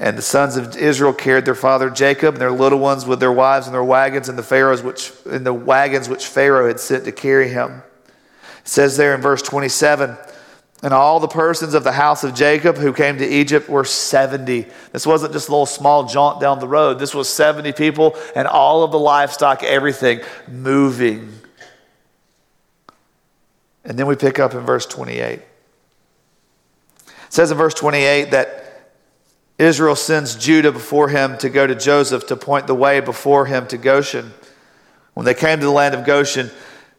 and 0.01 0.17
the 0.17 0.21
sons 0.21 0.57
of 0.57 0.75
Israel 0.75 1.13
carried 1.13 1.45
their 1.45 1.55
father 1.55 1.89
Jacob 1.89 2.35
and 2.35 2.41
their 2.41 2.51
little 2.51 2.79
ones 2.79 3.05
with 3.05 3.21
their 3.21 3.31
wives 3.31 3.67
and 3.67 3.73
their 3.73 3.83
wagons 3.83 4.27
and 4.27 4.37
the 4.37 4.43
pharaohs 4.43 4.81
which 4.81 5.13
in 5.25 5.43
the 5.43 5.53
wagons 5.53 6.09
which 6.09 6.25
Pharaoh 6.25 6.67
had 6.67 6.79
sent 6.79 7.05
to 7.05 7.11
carry 7.13 7.47
him. 7.47 7.83
It 8.59 8.67
says 8.67 8.97
there 8.97 9.15
in 9.15 9.21
verse 9.21 9.41
27, 9.41 10.17
and 10.83 10.93
all 10.93 11.19
the 11.19 11.27
persons 11.27 11.73
of 11.73 11.83
the 11.83 11.91
house 11.91 12.23
of 12.23 12.33
Jacob 12.33 12.77
who 12.77 12.91
came 12.91 13.19
to 13.19 13.25
Egypt 13.25 13.69
were 13.69 13.85
70. 13.85 14.65
This 14.91 15.05
wasn't 15.05 15.33
just 15.33 15.47
a 15.47 15.51
little 15.51 15.67
small 15.67 16.07
jaunt 16.07 16.41
down 16.41 16.59
the 16.59 16.67
road. 16.67 16.97
This 16.97 17.13
was 17.13 17.29
70 17.29 17.71
people 17.73 18.17
and 18.35 18.47
all 18.47 18.83
of 18.83 18.91
the 18.91 18.99
livestock, 18.99 19.63
everything 19.63 20.21
moving 20.47 21.41
and 23.83 23.97
then 23.97 24.07
we 24.07 24.15
pick 24.15 24.39
up 24.39 24.53
in 24.53 24.61
verse 24.61 24.85
28. 24.85 25.39
It 25.39 25.43
says 27.29 27.51
in 27.51 27.57
verse 27.57 27.73
28 27.73 28.31
that 28.31 28.70
Israel 29.61 29.95
sends 29.95 30.35
Judah 30.35 30.71
before 30.71 31.09
him 31.09 31.37
to 31.37 31.49
go 31.49 31.67
to 31.67 31.75
Joseph 31.75 32.27
to 32.27 32.35
point 32.35 32.67
the 32.67 32.75
way 32.75 32.99
before 32.99 33.45
him 33.45 33.67
to 33.67 33.77
Goshen. 33.77 34.33
When 35.13 35.25
they 35.25 35.33
came 35.33 35.59
to 35.59 35.65
the 35.65 35.71
land 35.71 35.93
of 35.93 36.05
Goshen, 36.05 36.49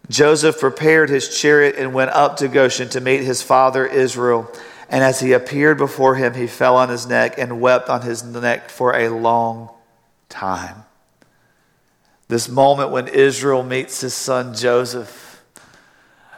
Joseph 0.09 0.61
prepared 0.61 1.11
his 1.11 1.37
chariot 1.37 1.75
and 1.77 1.93
went 1.93 2.11
up 2.13 2.37
to 2.39 2.49
Goshen 2.49 2.89
to 2.91 3.01
meet 3.01 3.23
his 3.23 3.43
father 3.43 3.85
Israel. 3.87 4.51
And 4.89 5.03
as 5.03 5.21
he 5.21 5.33
appeared 5.33 5.79
before 5.79 6.15
him, 6.15 6.35
he 6.35 6.47
fell 6.47 6.77
on 6.77 6.89
his 6.89 7.07
neck 7.07 7.35
and 7.37 7.61
wept 7.61 7.89
on 7.89 8.03
his 8.03 8.23
neck 8.23 8.71
for 8.71 8.95
a 8.95 9.09
long 9.09 9.71
time. 10.29 10.85
This 12.29 12.49
moment 12.49 12.91
when 12.91 13.09
Israel 13.09 13.63
meets 13.63 14.01
his 14.01 14.15
son 14.15 14.55
Joseph 14.55 15.33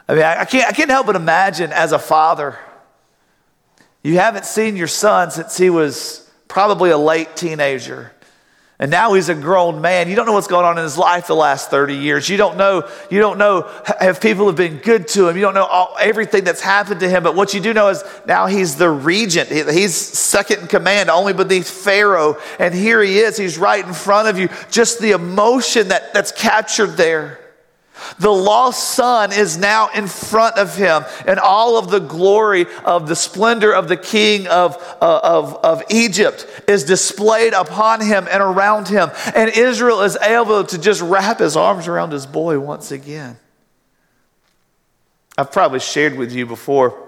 I 0.07 0.13
mean, 0.13 0.23
I, 0.23 0.45
can't, 0.45 0.67
I 0.67 0.71
can't 0.71 0.89
help 0.89 1.07
but 1.07 1.15
imagine 1.15 1.71
as 1.71 1.91
a 1.91 1.99
father, 1.99 2.59
you 4.05 4.19
haven't 4.19 4.45
seen 4.45 4.75
your 4.75 4.87
son 4.87 5.31
since 5.31 5.57
he 5.57 5.71
was 5.71 6.29
probably 6.47 6.91
a 6.91 6.97
late 6.97 7.35
teenager. 7.35 8.11
And 8.77 8.91
now 8.91 9.13
he's 9.13 9.29
a 9.29 9.33
grown 9.33 9.81
man. 9.81 10.09
You 10.09 10.15
don't 10.15 10.27
know 10.27 10.33
what's 10.33 10.45
going 10.45 10.63
on 10.63 10.77
in 10.77 10.83
his 10.83 10.95
life 10.95 11.25
the 11.25 11.35
last 11.35 11.71
30 11.71 11.95
years. 11.95 12.29
You 12.29 12.37
don't 12.37 12.55
know, 12.55 12.87
you 13.09 13.19
don't 13.19 13.39
know 13.39 13.67
if 14.01 14.21
people 14.21 14.45
have 14.45 14.57
been 14.57 14.77
good 14.77 15.07
to 15.09 15.27
him. 15.27 15.35
You 15.37 15.41
don't 15.41 15.55
know 15.55 15.65
all, 15.65 15.95
everything 15.99 16.43
that's 16.43 16.61
happened 16.61 16.99
to 16.99 17.09
him. 17.09 17.23
But 17.23 17.35
what 17.35 17.55
you 17.55 17.61
do 17.61 17.73
know 17.73 17.87
is 17.87 18.03
now 18.27 18.45
he's 18.45 18.75
the 18.75 18.91
regent. 18.91 19.49
He's 19.49 19.95
second 19.95 20.59
in 20.59 20.67
command, 20.67 21.09
only 21.09 21.33
beneath 21.33 21.67
Pharaoh. 21.67 22.37
And 22.59 22.75
here 22.75 23.01
he 23.01 23.17
is. 23.17 23.37
He's 23.37 23.57
right 23.57 23.83
in 23.83 23.93
front 23.95 24.27
of 24.27 24.37
you. 24.37 24.49
Just 24.69 24.99
the 24.99 25.11
emotion 25.11 25.87
that, 25.87 26.13
that's 26.13 26.31
captured 26.31 26.91
there. 26.97 27.39
The 28.19 28.31
lost 28.31 28.95
son 28.95 29.31
is 29.31 29.57
now 29.57 29.89
in 29.89 30.07
front 30.07 30.57
of 30.57 30.75
him, 30.75 31.03
and 31.27 31.39
all 31.39 31.77
of 31.77 31.89
the 31.89 31.99
glory 31.99 32.65
of 32.83 33.07
the 33.07 33.15
splendor 33.15 33.73
of 33.73 33.87
the 33.87 33.97
king 33.97 34.47
of, 34.47 34.75
uh, 35.01 35.19
of, 35.23 35.55
of 35.63 35.83
Egypt 35.89 36.47
is 36.67 36.83
displayed 36.83 37.53
upon 37.53 38.01
him 38.01 38.27
and 38.29 38.41
around 38.41 38.87
him. 38.87 39.09
And 39.35 39.49
Israel 39.49 40.01
is 40.01 40.17
able 40.17 40.63
to 40.65 40.77
just 40.77 41.01
wrap 41.01 41.39
his 41.39 41.55
arms 41.55 41.87
around 41.87 42.11
his 42.11 42.25
boy 42.25 42.59
once 42.59 42.91
again. 42.91 43.37
I've 45.37 45.51
probably 45.51 45.79
shared 45.79 46.15
with 46.15 46.31
you 46.31 46.45
before 46.45 47.04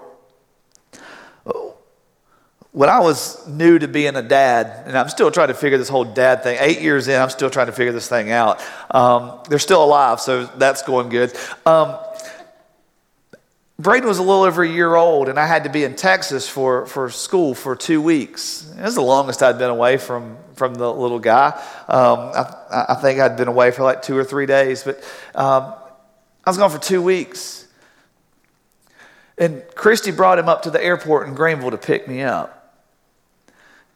when 2.78 2.88
I 2.88 3.00
was 3.00 3.44
new 3.48 3.76
to 3.76 3.88
being 3.88 4.14
a 4.14 4.22
dad, 4.22 4.84
and 4.86 4.96
I'm 4.96 5.08
still 5.08 5.32
trying 5.32 5.48
to 5.48 5.54
figure 5.54 5.78
this 5.78 5.88
whole 5.88 6.04
dad 6.04 6.44
thing, 6.44 6.58
eight 6.60 6.80
years 6.80 7.08
in, 7.08 7.20
I'm 7.20 7.28
still 7.28 7.50
trying 7.50 7.66
to 7.66 7.72
figure 7.72 7.90
this 7.90 8.08
thing 8.08 8.30
out. 8.30 8.64
Um, 8.92 9.40
they're 9.48 9.58
still 9.58 9.82
alive, 9.82 10.20
so 10.20 10.44
that's 10.46 10.82
going 10.82 11.08
good. 11.08 11.36
Um, 11.66 11.98
Braden 13.80 14.06
was 14.06 14.18
a 14.18 14.22
little 14.22 14.44
over 14.44 14.62
a 14.62 14.68
year 14.68 14.94
old, 14.94 15.28
and 15.28 15.40
I 15.40 15.46
had 15.48 15.64
to 15.64 15.70
be 15.70 15.82
in 15.82 15.96
Texas 15.96 16.48
for, 16.48 16.86
for 16.86 17.10
school 17.10 17.52
for 17.52 17.74
two 17.74 18.00
weeks. 18.00 18.72
It 18.78 18.82
was 18.84 18.94
the 18.94 19.00
longest 19.00 19.42
I'd 19.42 19.58
been 19.58 19.70
away 19.70 19.96
from, 19.96 20.36
from 20.54 20.76
the 20.76 20.88
little 20.88 21.18
guy. 21.18 21.48
Um, 21.88 22.30
I, 22.32 22.84
I, 22.90 22.94
think 23.02 23.18
I'd 23.18 23.36
been 23.36 23.48
away 23.48 23.72
for 23.72 23.82
like 23.82 24.02
two 24.02 24.16
or 24.16 24.22
three 24.22 24.46
days, 24.46 24.84
but 24.84 24.98
um, 25.34 25.74
I 26.44 26.50
was 26.50 26.56
gone 26.56 26.70
for 26.70 26.78
two 26.78 27.02
weeks. 27.02 27.66
And 29.36 29.64
Christy 29.74 30.12
brought 30.12 30.38
him 30.38 30.48
up 30.48 30.62
to 30.62 30.70
the 30.70 30.80
airport 30.80 31.26
in 31.26 31.34
Greenville 31.34 31.72
to 31.72 31.76
pick 31.76 32.06
me 32.06 32.22
up. 32.22 32.54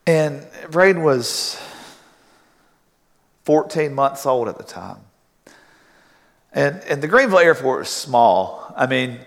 And 0.07 0.47
Braden 0.71 1.03
was 1.03 1.61
14 3.45 3.95
months 3.95 4.27
old 4.27 4.49
at 4.49 4.59
the 4.59 4.65
time. 4.65 4.99
And, 6.53 6.81
and 6.89 7.03
the 7.03 7.09
Greenville 7.09 7.39
airport 7.39 7.83
is 7.83 7.89
small. 7.89 8.73
I 8.77 8.87
mean, 8.87 9.21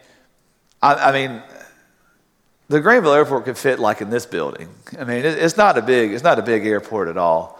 I, 0.81 0.95
I 0.95 1.11
mean, 1.11 1.41
the 2.67 2.81
Greenville 2.81 3.13
airport 3.13 3.45
could 3.45 3.57
fit 3.57 3.79
like 3.79 4.01
in 4.01 4.09
this 4.09 4.25
building. 4.25 4.69
I 4.99 5.03
mean, 5.03 5.19
it, 5.19 5.37
it's 5.37 5.57
not 5.57 5.77
a 5.77 5.81
big, 5.81 6.11
it's 6.11 6.23
not 6.23 6.39
a 6.39 6.43
big 6.43 6.65
airport 6.65 7.07
at 7.07 7.17
all. 7.17 7.59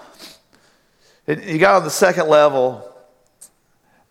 You 1.27 1.57
got 1.57 1.75
on 1.75 1.83
the 1.83 1.89
second 1.89 2.27
level, 2.27 2.94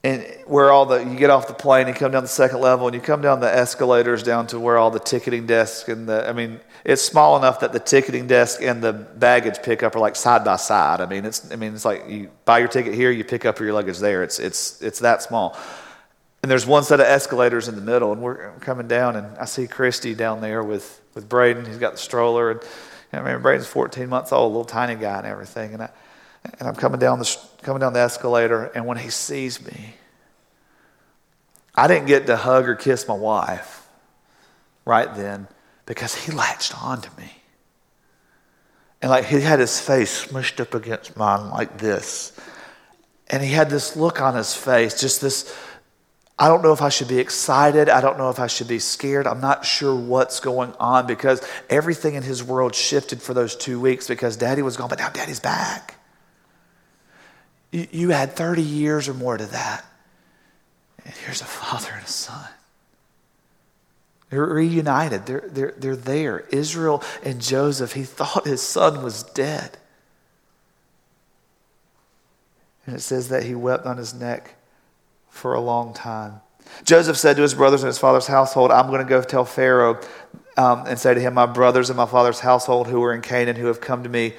and 0.04 0.22
where 0.44 0.70
all 0.70 0.84
the 0.84 0.98
you 0.98 1.16
get 1.16 1.30
off 1.30 1.48
the 1.48 1.54
plane, 1.54 1.88
you 1.88 1.94
come 1.94 2.12
down 2.12 2.22
the 2.22 2.28
second 2.28 2.60
level, 2.60 2.86
and 2.86 2.94
you 2.94 3.00
come 3.00 3.22
down 3.22 3.40
the 3.40 3.52
escalators 3.52 4.22
down 4.22 4.46
to 4.48 4.60
where 4.60 4.76
all 4.76 4.90
the 4.90 5.00
ticketing 5.00 5.46
desks 5.46 5.88
and 5.88 6.06
the. 6.06 6.28
I 6.28 6.34
mean, 6.34 6.60
it's 6.84 7.00
small 7.00 7.38
enough 7.38 7.60
that 7.60 7.72
the 7.72 7.80
ticketing 7.80 8.26
desk 8.26 8.60
and 8.60 8.82
the 8.82 8.92
baggage 8.92 9.62
pickup 9.62 9.96
are 9.96 10.00
like 10.00 10.14
side 10.14 10.44
by 10.44 10.56
side. 10.56 11.00
I 11.00 11.06
mean, 11.06 11.24
it's. 11.24 11.50
I 11.50 11.56
mean, 11.56 11.74
it's 11.74 11.86
like 11.86 12.06
you 12.06 12.30
buy 12.44 12.58
your 12.58 12.68
ticket 12.68 12.92
here, 12.92 13.10
you 13.10 13.24
pick 13.24 13.46
up 13.46 13.58
your 13.58 13.72
luggage 13.72 13.98
there. 13.98 14.22
It's 14.22 14.38
it's 14.38 14.82
it's 14.82 14.98
that 14.98 15.22
small. 15.22 15.56
And 16.42 16.50
there's 16.50 16.66
one 16.66 16.84
set 16.84 17.00
of 17.00 17.06
escalators 17.06 17.68
in 17.68 17.74
the 17.74 17.80
middle, 17.80 18.12
and 18.12 18.20
we're 18.20 18.52
coming 18.60 18.86
down, 18.86 19.16
and 19.16 19.38
I 19.38 19.46
see 19.46 19.66
Christy 19.66 20.14
down 20.14 20.42
there 20.42 20.62
with 20.62 21.00
with 21.14 21.30
Braden. 21.30 21.64
He's 21.64 21.78
got 21.78 21.92
the 21.92 21.98
stroller, 21.98 22.50
and 22.50 22.60
I 23.10 23.22
mean, 23.22 23.40
Braden's 23.40 23.68
14 23.68 24.06
months 24.10 24.32
old, 24.32 24.52
little 24.52 24.66
tiny 24.66 24.96
guy, 24.96 25.16
and 25.16 25.26
everything. 25.26 25.72
And 25.72 25.84
I 25.84 25.90
and 26.58 26.68
I'm 26.68 26.74
coming 26.74 27.00
down 27.00 27.18
the 27.18 27.38
coming 27.64 27.80
down 27.80 27.92
the 27.92 28.00
escalator, 28.00 28.64
and 28.74 28.86
when 28.86 28.98
he 28.98 29.10
sees 29.10 29.64
me, 29.64 29.94
I 31.74 31.88
didn't 31.88 32.06
get 32.06 32.26
to 32.26 32.36
hug 32.36 32.68
or 32.68 32.76
kiss 32.76 33.08
my 33.08 33.14
wife 33.14 33.86
right 34.84 35.12
then 35.14 35.48
because 35.86 36.14
he 36.14 36.32
latched 36.32 36.80
on 36.82 37.00
to 37.00 37.10
me. 37.20 37.30
And 39.02 39.10
like 39.10 39.26
he 39.26 39.40
had 39.40 39.58
his 39.58 39.80
face 39.80 40.26
smushed 40.26 40.60
up 40.60 40.74
against 40.74 41.16
mine 41.16 41.50
like 41.50 41.78
this. 41.78 42.32
And 43.28 43.42
he 43.42 43.50
had 43.50 43.70
this 43.70 43.96
look 43.96 44.20
on 44.20 44.34
his 44.34 44.54
face, 44.54 45.00
just 45.00 45.20
this 45.20 45.54
I 46.36 46.48
don't 46.48 46.62
know 46.62 46.72
if 46.72 46.82
I 46.82 46.88
should 46.88 47.06
be 47.06 47.20
excited. 47.20 47.88
I 47.88 48.00
don't 48.00 48.18
know 48.18 48.28
if 48.28 48.40
I 48.40 48.48
should 48.48 48.66
be 48.66 48.80
scared. 48.80 49.26
I'm 49.26 49.40
not 49.40 49.64
sure 49.64 49.94
what's 49.94 50.40
going 50.40 50.72
on 50.80 51.06
because 51.06 51.46
everything 51.70 52.14
in 52.14 52.24
his 52.24 52.42
world 52.42 52.74
shifted 52.74 53.22
for 53.22 53.34
those 53.34 53.54
two 53.54 53.78
weeks 53.78 54.08
because 54.08 54.36
daddy 54.36 54.62
was 54.62 54.76
gone, 54.76 54.88
but 54.88 54.98
now 54.98 55.10
daddy's 55.10 55.38
back. 55.38 55.93
You, 57.74 58.12
add 58.12 58.36
30 58.36 58.62
years 58.62 59.08
or 59.08 59.14
more 59.14 59.36
to 59.36 59.46
that. 59.46 59.84
And 61.04 61.12
here's 61.12 61.40
a 61.40 61.44
father 61.44 61.90
and 61.92 62.04
a 62.04 62.08
son. 62.08 62.48
They're 64.30 64.46
reunited. 64.46 65.26
They're, 65.26 65.48
they're, 65.48 65.74
they're 65.76 65.96
there. 65.96 66.40
Israel 66.50 67.02
and 67.24 67.42
Joseph, 67.42 67.94
he 67.94 68.04
thought 68.04 68.46
his 68.46 68.62
son 68.62 69.02
was 69.02 69.24
dead. 69.24 69.76
And 72.86 72.94
it 72.94 73.00
says 73.00 73.28
that 73.30 73.42
he 73.42 73.56
wept 73.56 73.86
on 73.86 73.96
his 73.96 74.14
neck 74.14 74.54
for 75.28 75.54
a 75.54 75.60
long 75.60 75.94
time. 75.94 76.42
Joseph 76.84 77.16
said 77.16 77.34
to 77.36 77.42
his 77.42 77.54
brothers 77.54 77.82
and 77.82 77.88
his 77.88 77.98
father's 77.98 78.28
household, 78.28 78.70
I'm 78.70 78.86
going 78.86 79.02
to 79.02 79.08
go 79.08 79.20
tell 79.20 79.44
Pharaoh 79.44 80.00
um, 80.56 80.86
and 80.86 80.96
say 80.96 81.12
to 81.12 81.20
him, 81.20 81.34
My 81.34 81.46
brothers 81.46 81.90
and 81.90 81.96
my 81.96 82.06
father's 82.06 82.38
household 82.38 82.86
who 82.86 83.02
are 83.02 83.12
in 83.12 83.20
Canaan 83.20 83.56
who 83.56 83.66
have 83.66 83.80
come 83.80 84.04
to 84.04 84.08
me 84.08 84.34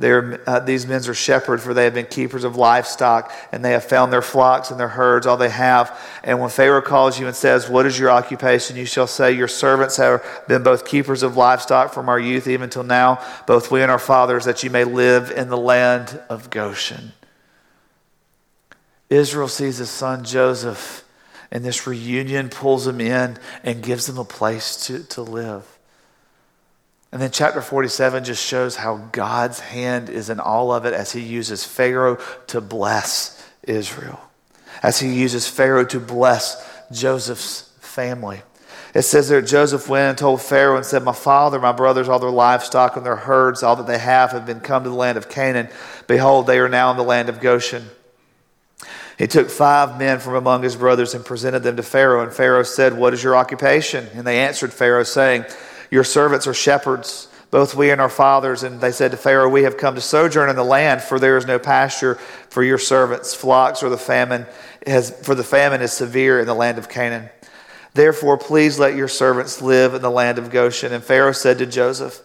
uh, 0.00 0.60
these 0.60 0.86
men 0.86 1.00
are 1.08 1.14
shepherds, 1.14 1.62
for 1.62 1.74
they 1.74 1.84
have 1.84 1.94
been 1.94 2.06
keepers 2.06 2.44
of 2.44 2.56
livestock, 2.56 3.32
and 3.52 3.64
they 3.64 3.72
have 3.72 3.84
found 3.84 4.12
their 4.12 4.22
flocks 4.22 4.70
and 4.70 4.78
their 4.78 4.88
herds, 4.88 5.26
all 5.26 5.36
they 5.36 5.48
have. 5.48 5.96
And 6.24 6.40
when 6.40 6.50
Pharaoh 6.50 6.82
calls 6.82 7.18
you 7.18 7.26
and 7.26 7.34
says, 7.34 7.68
What 7.68 7.86
is 7.86 7.98
your 7.98 8.10
occupation? 8.10 8.76
you 8.76 8.86
shall 8.86 9.06
say, 9.06 9.32
Your 9.32 9.48
servants 9.48 9.96
have 9.96 10.22
been 10.48 10.62
both 10.62 10.84
keepers 10.84 11.22
of 11.22 11.36
livestock 11.36 11.92
from 11.92 12.08
our 12.08 12.18
youth 12.18 12.48
even 12.48 12.70
till 12.70 12.82
now, 12.82 13.24
both 13.46 13.70
we 13.70 13.82
and 13.82 13.90
our 13.90 13.98
fathers, 13.98 14.44
that 14.44 14.62
you 14.62 14.70
may 14.70 14.84
live 14.84 15.30
in 15.30 15.48
the 15.48 15.56
land 15.56 16.20
of 16.28 16.50
Goshen. 16.50 17.12
Israel 19.10 19.48
sees 19.48 19.78
his 19.78 19.90
son 19.90 20.24
Joseph, 20.24 21.04
and 21.50 21.64
this 21.64 21.86
reunion 21.86 22.50
pulls 22.50 22.86
him 22.86 23.00
in 23.00 23.38
and 23.62 23.82
gives 23.82 24.08
him 24.08 24.18
a 24.18 24.24
place 24.24 24.86
to, 24.86 25.02
to 25.04 25.22
live. 25.22 25.77
And 27.10 27.22
then 27.22 27.30
chapter 27.30 27.62
47 27.62 28.24
just 28.24 28.44
shows 28.44 28.76
how 28.76 28.96
God's 29.12 29.60
hand 29.60 30.10
is 30.10 30.28
in 30.28 30.40
all 30.40 30.72
of 30.72 30.84
it 30.84 30.92
as 30.92 31.12
he 31.12 31.20
uses 31.20 31.64
Pharaoh 31.64 32.18
to 32.48 32.60
bless 32.60 33.42
Israel, 33.62 34.20
as 34.82 35.00
he 35.00 35.14
uses 35.14 35.48
Pharaoh 35.48 35.86
to 35.86 36.00
bless 36.00 36.68
Joseph's 36.92 37.62
family. 37.80 38.42
It 38.94 39.02
says 39.02 39.28
there, 39.28 39.42
Joseph 39.42 39.88
went 39.88 40.10
and 40.10 40.18
told 40.18 40.42
Pharaoh 40.42 40.76
and 40.76 40.84
said, 40.84 41.02
My 41.02 41.12
father, 41.12 41.58
my 41.58 41.72
brothers, 41.72 42.08
all 42.08 42.18
their 42.18 42.30
livestock 42.30 42.96
and 42.96 43.04
their 43.04 43.16
herds, 43.16 43.62
all 43.62 43.76
that 43.76 43.86
they 43.86 43.98
have, 43.98 44.32
have 44.32 44.46
been 44.46 44.60
come 44.60 44.84
to 44.84 44.90
the 44.90 44.96
land 44.96 45.18
of 45.18 45.28
Canaan. 45.28 45.68
Behold, 46.06 46.46
they 46.46 46.58
are 46.58 46.68
now 46.68 46.90
in 46.90 46.96
the 46.96 47.02
land 47.02 47.28
of 47.28 47.40
Goshen. 47.40 47.84
He 49.18 49.26
took 49.26 49.50
five 49.50 49.98
men 49.98 50.20
from 50.20 50.36
among 50.36 50.62
his 50.62 50.76
brothers 50.76 51.14
and 51.14 51.24
presented 51.24 51.64
them 51.64 51.76
to 51.76 51.82
Pharaoh. 51.82 52.22
And 52.22 52.32
Pharaoh 52.32 52.62
said, 52.62 52.96
What 52.96 53.12
is 53.12 53.22
your 53.22 53.36
occupation? 53.36 54.06
And 54.14 54.26
they 54.26 54.40
answered 54.40 54.72
Pharaoh, 54.72 55.02
saying, 55.02 55.44
your 55.90 56.04
servants 56.04 56.46
are 56.46 56.54
shepherds, 56.54 57.28
both 57.50 57.74
we 57.74 57.90
and 57.90 58.00
our 58.00 58.10
fathers. 58.10 58.62
And 58.62 58.80
they 58.80 58.92
said 58.92 59.10
to 59.12 59.16
Pharaoh, 59.16 59.48
We 59.48 59.62
have 59.62 59.76
come 59.76 59.94
to 59.94 60.00
sojourn 60.00 60.50
in 60.50 60.56
the 60.56 60.64
land, 60.64 61.02
for 61.02 61.18
there 61.18 61.36
is 61.36 61.46
no 61.46 61.58
pasture 61.58 62.16
for 62.50 62.62
your 62.62 62.78
servants, 62.78 63.34
flocks, 63.34 63.82
or 63.82 63.88
the 63.88 63.98
famine 63.98 64.46
has, 64.86 65.10
for 65.22 65.34
the 65.34 65.44
famine 65.44 65.80
is 65.80 65.92
severe 65.92 66.40
in 66.40 66.46
the 66.46 66.54
land 66.54 66.78
of 66.78 66.88
Canaan. 66.88 67.30
Therefore, 67.94 68.36
please 68.36 68.78
let 68.78 68.94
your 68.94 69.08
servants 69.08 69.62
live 69.62 69.94
in 69.94 70.02
the 70.02 70.10
land 70.10 70.38
of 70.38 70.50
Goshen. 70.50 70.92
And 70.92 71.02
Pharaoh 71.02 71.32
said 71.32 71.58
to 71.58 71.66
Joseph, 71.66 72.20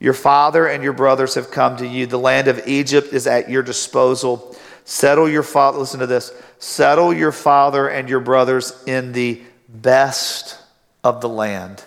Your 0.00 0.14
father 0.14 0.66
and 0.66 0.82
your 0.82 0.94
brothers 0.94 1.34
have 1.34 1.50
come 1.50 1.76
to 1.76 1.86
you. 1.86 2.06
The 2.06 2.18
land 2.18 2.48
of 2.48 2.66
Egypt 2.66 3.12
is 3.12 3.26
at 3.26 3.50
your 3.50 3.62
disposal. 3.62 4.56
Settle 4.84 5.28
your 5.28 5.44
father, 5.44 5.78
listen 5.78 6.00
to 6.00 6.08
this, 6.08 6.32
settle 6.58 7.12
your 7.12 7.30
father 7.30 7.88
and 7.88 8.08
your 8.08 8.18
brothers 8.18 8.82
in 8.84 9.12
the 9.12 9.40
best 9.68 10.58
of 11.04 11.20
the 11.20 11.28
land 11.28 11.84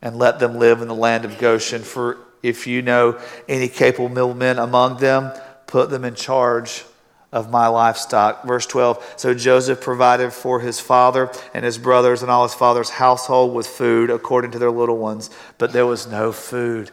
and 0.00 0.16
let 0.16 0.38
them 0.38 0.58
live 0.58 0.80
in 0.80 0.88
the 0.88 0.94
land 0.94 1.24
of 1.24 1.38
Goshen. 1.38 1.82
For 1.82 2.18
if 2.42 2.66
you 2.66 2.82
know 2.82 3.18
any 3.48 3.68
capable 3.68 4.34
men 4.34 4.58
among 4.58 4.98
them, 4.98 5.32
put 5.66 5.90
them 5.90 6.04
in 6.04 6.14
charge 6.14 6.84
of 7.32 7.50
my 7.50 7.66
livestock. 7.66 8.44
Verse 8.44 8.66
12 8.66 9.14
So 9.16 9.34
Joseph 9.34 9.80
provided 9.80 10.32
for 10.32 10.60
his 10.60 10.80
father 10.80 11.30
and 11.52 11.64
his 11.64 11.78
brothers 11.78 12.22
and 12.22 12.30
all 12.30 12.44
his 12.44 12.54
father's 12.54 12.90
household 12.90 13.54
with 13.54 13.66
food 13.66 14.10
according 14.10 14.52
to 14.52 14.58
their 14.58 14.70
little 14.70 14.98
ones, 14.98 15.30
but 15.58 15.72
there 15.72 15.86
was 15.86 16.06
no 16.06 16.32
food 16.32 16.90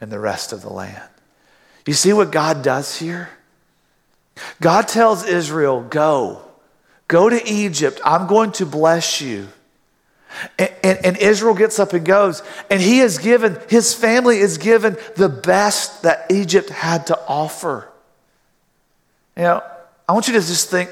in 0.00 0.10
the 0.10 0.20
rest 0.20 0.52
of 0.52 0.62
the 0.62 0.72
land. 0.72 1.02
You 1.86 1.94
see 1.94 2.12
what 2.12 2.30
God 2.30 2.62
does 2.62 2.98
here? 2.98 3.30
God 4.60 4.88
tells 4.88 5.24
Israel, 5.24 5.82
Go, 5.82 6.42
go 7.08 7.28
to 7.28 7.48
Egypt. 7.48 8.00
I'm 8.04 8.26
going 8.26 8.52
to 8.52 8.66
bless 8.66 9.20
you. 9.20 9.48
And, 10.58 10.70
and, 10.84 10.98
and, 11.04 11.16
Israel 11.16 11.54
gets 11.54 11.78
up 11.78 11.92
and 11.92 12.04
goes, 12.04 12.42
and 12.70 12.80
he 12.80 13.00
is 13.00 13.18
given, 13.18 13.58
his 13.68 13.94
family 13.94 14.38
is 14.38 14.58
given 14.58 14.96
the 15.16 15.28
best 15.28 16.02
that 16.02 16.30
Egypt 16.30 16.70
had 16.70 17.06
to 17.08 17.18
offer. 17.26 17.88
You 19.36 19.44
know, 19.44 19.62
I 20.08 20.12
want 20.12 20.28
you 20.28 20.34
to 20.34 20.40
just 20.40 20.70
think, 20.70 20.90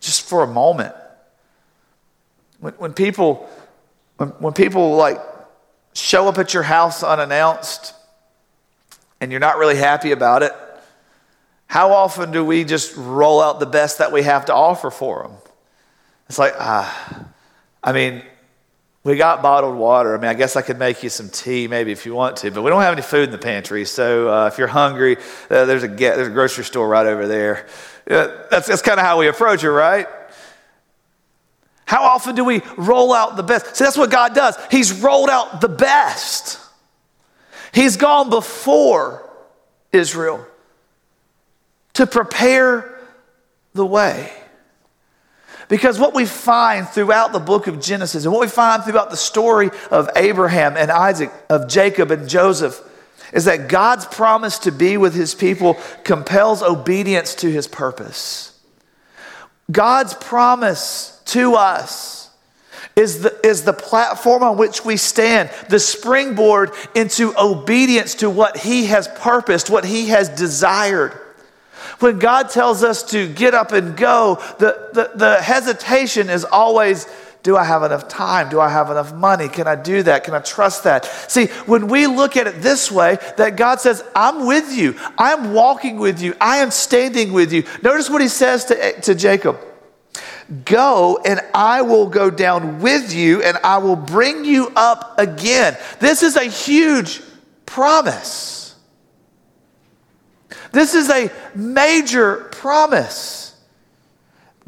just 0.00 0.28
for 0.28 0.42
a 0.42 0.46
moment, 0.46 0.94
when, 2.60 2.72
when 2.74 2.92
people, 2.92 3.48
when, 4.16 4.28
when 4.30 4.52
people 4.52 4.94
like 4.94 5.18
show 5.92 6.28
up 6.28 6.38
at 6.38 6.54
your 6.54 6.62
house 6.62 7.02
unannounced, 7.02 7.94
and 9.20 9.30
you're 9.30 9.40
not 9.40 9.58
really 9.58 9.76
happy 9.76 10.12
about 10.12 10.42
it, 10.42 10.52
how 11.66 11.92
often 11.92 12.32
do 12.32 12.44
we 12.44 12.64
just 12.64 12.96
roll 12.96 13.42
out 13.42 13.60
the 13.60 13.66
best 13.66 13.98
that 13.98 14.12
we 14.12 14.22
have 14.22 14.46
to 14.46 14.54
offer 14.54 14.90
for 14.90 15.24
them? 15.24 15.32
It's 16.28 16.38
like, 16.38 16.54
ah 16.58 17.26
I 17.82 17.92
mean, 17.92 18.22
we 19.02 19.16
got 19.16 19.42
bottled 19.42 19.76
water. 19.76 20.14
I 20.14 20.20
mean, 20.20 20.28
I 20.28 20.34
guess 20.34 20.56
I 20.56 20.62
could 20.62 20.78
make 20.78 21.02
you 21.02 21.08
some 21.08 21.30
tea 21.30 21.66
maybe 21.66 21.90
if 21.90 22.04
you 22.04 22.14
want 22.14 22.36
to, 22.38 22.50
but 22.50 22.62
we 22.62 22.70
don't 22.70 22.82
have 22.82 22.92
any 22.92 23.02
food 23.02 23.24
in 23.24 23.30
the 23.30 23.38
pantry. 23.38 23.84
So 23.86 24.28
uh, 24.28 24.46
if 24.46 24.58
you're 24.58 24.68
hungry, 24.68 25.16
uh, 25.48 25.64
there's, 25.64 25.84
a 25.84 25.88
there's 25.88 26.28
a 26.28 26.30
grocery 26.30 26.64
store 26.64 26.88
right 26.88 27.06
over 27.06 27.26
there. 27.26 27.66
Uh, 28.08 28.28
that's 28.50 28.66
that's 28.66 28.82
kind 28.82 29.00
of 29.00 29.06
how 29.06 29.18
we 29.18 29.28
approach 29.28 29.64
it, 29.64 29.70
right? 29.70 30.06
How 31.86 32.04
often 32.04 32.36
do 32.36 32.44
we 32.44 32.62
roll 32.76 33.12
out 33.12 33.36
the 33.36 33.42
best? 33.42 33.74
See, 33.76 33.84
that's 33.84 33.96
what 33.96 34.10
God 34.10 34.34
does. 34.34 34.56
He's 34.70 34.92
rolled 35.00 35.30
out 35.30 35.60
the 35.60 35.68
best. 35.68 36.60
He's 37.72 37.96
gone 37.96 38.30
before 38.30 39.28
Israel 39.92 40.46
to 41.94 42.06
prepare 42.06 42.98
the 43.74 43.86
way. 43.86 44.32
Because 45.70 46.00
what 46.00 46.14
we 46.14 46.26
find 46.26 46.86
throughout 46.88 47.32
the 47.32 47.38
book 47.38 47.68
of 47.68 47.80
Genesis 47.80 48.24
and 48.24 48.34
what 48.34 48.40
we 48.40 48.48
find 48.48 48.82
throughout 48.82 49.08
the 49.08 49.16
story 49.16 49.70
of 49.92 50.10
Abraham 50.16 50.76
and 50.76 50.90
Isaac, 50.90 51.30
of 51.48 51.68
Jacob 51.68 52.10
and 52.10 52.28
Joseph, 52.28 52.82
is 53.32 53.44
that 53.44 53.68
God's 53.68 54.04
promise 54.04 54.58
to 54.60 54.72
be 54.72 54.96
with 54.96 55.14
his 55.14 55.32
people 55.32 55.78
compels 56.02 56.60
obedience 56.60 57.36
to 57.36 57.48
his 57.48 57.68
purpose. 57.68 58.60
God's 59.70 60.12
promise 60.14 61.22
to 61.26 61.54
us 61.54 62.30
is 62.96 63.22
the, 63.22 63.46
is 63.46 63.62
the 63.62 63.72
platform 63.72 64.42
on 64.42 64.58
which 64.58 64.84
we 64.84 64.96
stand, 64.96 65.50
the 65.68 65.78
springboard 65.78 66.72
into 66.96 67.32
obedience 67.38 68.16
to 68.16 68.28
what 68.28 68.56
he 68.56 68.86
has 68.86 69.06
purposed, 69.06 69.70
what 69.70 69.84
he 69.84 70.08
has 70.08 70.28
desired. 70.30 71.16
When 71.98 72.18
God 72.18 72.50
tells 72.50 72.82
us 72.82 73.02
to 73.10 73.28
get 73.28 73.54
up 73.54 73.72
and 73.72 73.96
go, 73.96 74.36
the, 74.58 74.90
the, 74.92 75.10
the 75.14 75.42
hesitation 75.42 76.30
is 76.30 76.44
always 76.44 77.06
do 77.42 77.56
I 77.56 77.64
have 77.64 77.82
enough 77.82 78.06
time? 78.06 78.50
Do 78.50 78.60
I 78.60 78.68
have 78.68 78.90
enough 78.90 79.14
money? 79.14 79.48
Can 79.48 79.66
I 79.66 79.74
do 79.74 80.02
that? 80.02 80.24
Can 80.24 80.34
I 80.34 80.40
trust 80.40 80.84
that? 80.84 81.06
See, 81.30 81.46
when 81.64 81.88
we 81.88 82.06
look 82.06 82.36
at 82.36 82.46
it 82.46 82.60
this 82.60 82.90
way, 82.92 83.16
that 83.38 83.56
God 83.56 83.80
says, 83.80 84.04
I'm 84.14 84.46
with 84.46 84.76
you, 84.76 84.98
I'm 85.16 85.54
walking 85.54 85.98
with 85.98 86.20
you, 86.20 86.34
I 86.38 86.58
am 86.58 86.70
standing 86.70 87.32
with 87.32 87.50
you. 87.52 87.64
Notice 87.82 88.10
what 88.10 88.20
he 88.20 88.28
says 88.28 88.66
to, 88.66 89.00
to 89.00 89.14
Jacob 89.14 89.58
Go 90.64 91.20
and 91.24 91.40
I 91.54 91.82
will 91.82 92.08
go 92.08 92.28
down 92.28 92.80
with 92.80 93.14
you 93.14 93.40
and 93.42 93.56
I 93.62 93.78
will 93.78 93.96
bring 93.96 94.44
you 94.44 94.72
up 94.74 95.18
again. 95.18 95.76
This 96.00 96.24
is 96.24 96.34
a 96.36 96.44
huge 96.44 97.22
promise. 97.66 98.59
This 100.72 100.94
is 100.94 101.10
a 101.10 101.30
major 101.54 102.48
promise. 102.52 103.56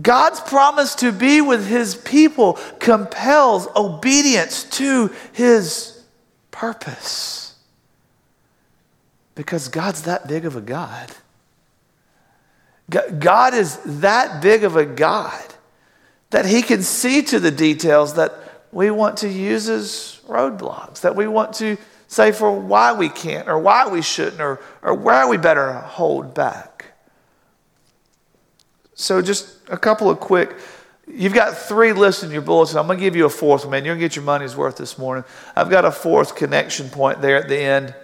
God's 0.01 0.41
promise 0.41 0.95
to 0.97 1.13
be 1.13 1.41
with 1.41 1.67
his 1.67 1.95
people 1.95 2.55
compels 2.81 3.69
obedience 3.77 4.65
to 4.65 5.11
his 5.33 6.03
purpose. 6.51 7.55
Because 9.35 9.69
God's 9.69 10.03
that 10.03 10.27
big 10.27 10.45
of 10.45 10.57
a 10.57 10.61
God. 10.61 11.11
God 13.19 13.55
is 13.55 13.79
that 14.01 14.43
big 14.43 14.65
of 14.65 14.77
a 14.77 14.85
God 14.85 15.43
that 16.31 16.47
he 16.47 16.63
can 16.63 16.83
see 16.83 17.23
to 17.23 17.39
the 17.39 17.51
details 17.51 18.15
that 18.15 18.33
we 18.73 18.91
want 18.91 19.19
to 19.19 19.29
use 19.29 19.69
as 19.69 20.21
roadblocks, 20.27 21.03
that 21.03 21.15
we 21.15 21.27
want 21.27 21.55
to 21.55 21.77
say 22.13 22.31
for 22.31 22.53
why 22.53 22.93
we 22.93 23.09
can't 23.09 23.49
or 23.49 23.59
why 23.59 23.89
we 23.89 24.03
shouldn't 24.03 24.41
or, 24.41 24.61
or 24.83 24.93
where 24.93 25.27
we 25.27 25.39
better 25.39 25.73
hold 25.73 26.35
back. 26.35 26.85
So, 28.95 29.23
just 29.23 29.57
a 29.69 29.79
couple 29.79 30.11
of 30.11 30.21
quick. 30.21 30.55
You've 31.09 31.33
got 31.33 31.57
three 31.57 31.93
lists 31.95 32.23
in 32.23 32.31
your 32.31 32.43
bulletin. 32.43 32.79
I'm 32.79 32.87
going 32.87 32.99
to 32.99 33.05
give 33.05 33.17
you 33.17 33.25
a 33.25 33.31
fourth 33.31 33.65
one, 33.65 33.71
man. 33.73 33.85
You're 33.85 33.95
going 33.95 34.03
to 34.03 34.05
get 34.05 34.17
your 34.17 34.27
money's 34.27 34.55
worth 34.55 34.77
this 34.77 34.99
morning. 34.99 35.25
I've 35.57 35.71
got 35.71 35.87
a 35.87 35.91
fourth 35.91 36.37
connection 36.37 36.91
point 36.91 37.23
there 37.23 37.37
at 37.37 37.49
the 37.49 37.59
end 37.59 37.95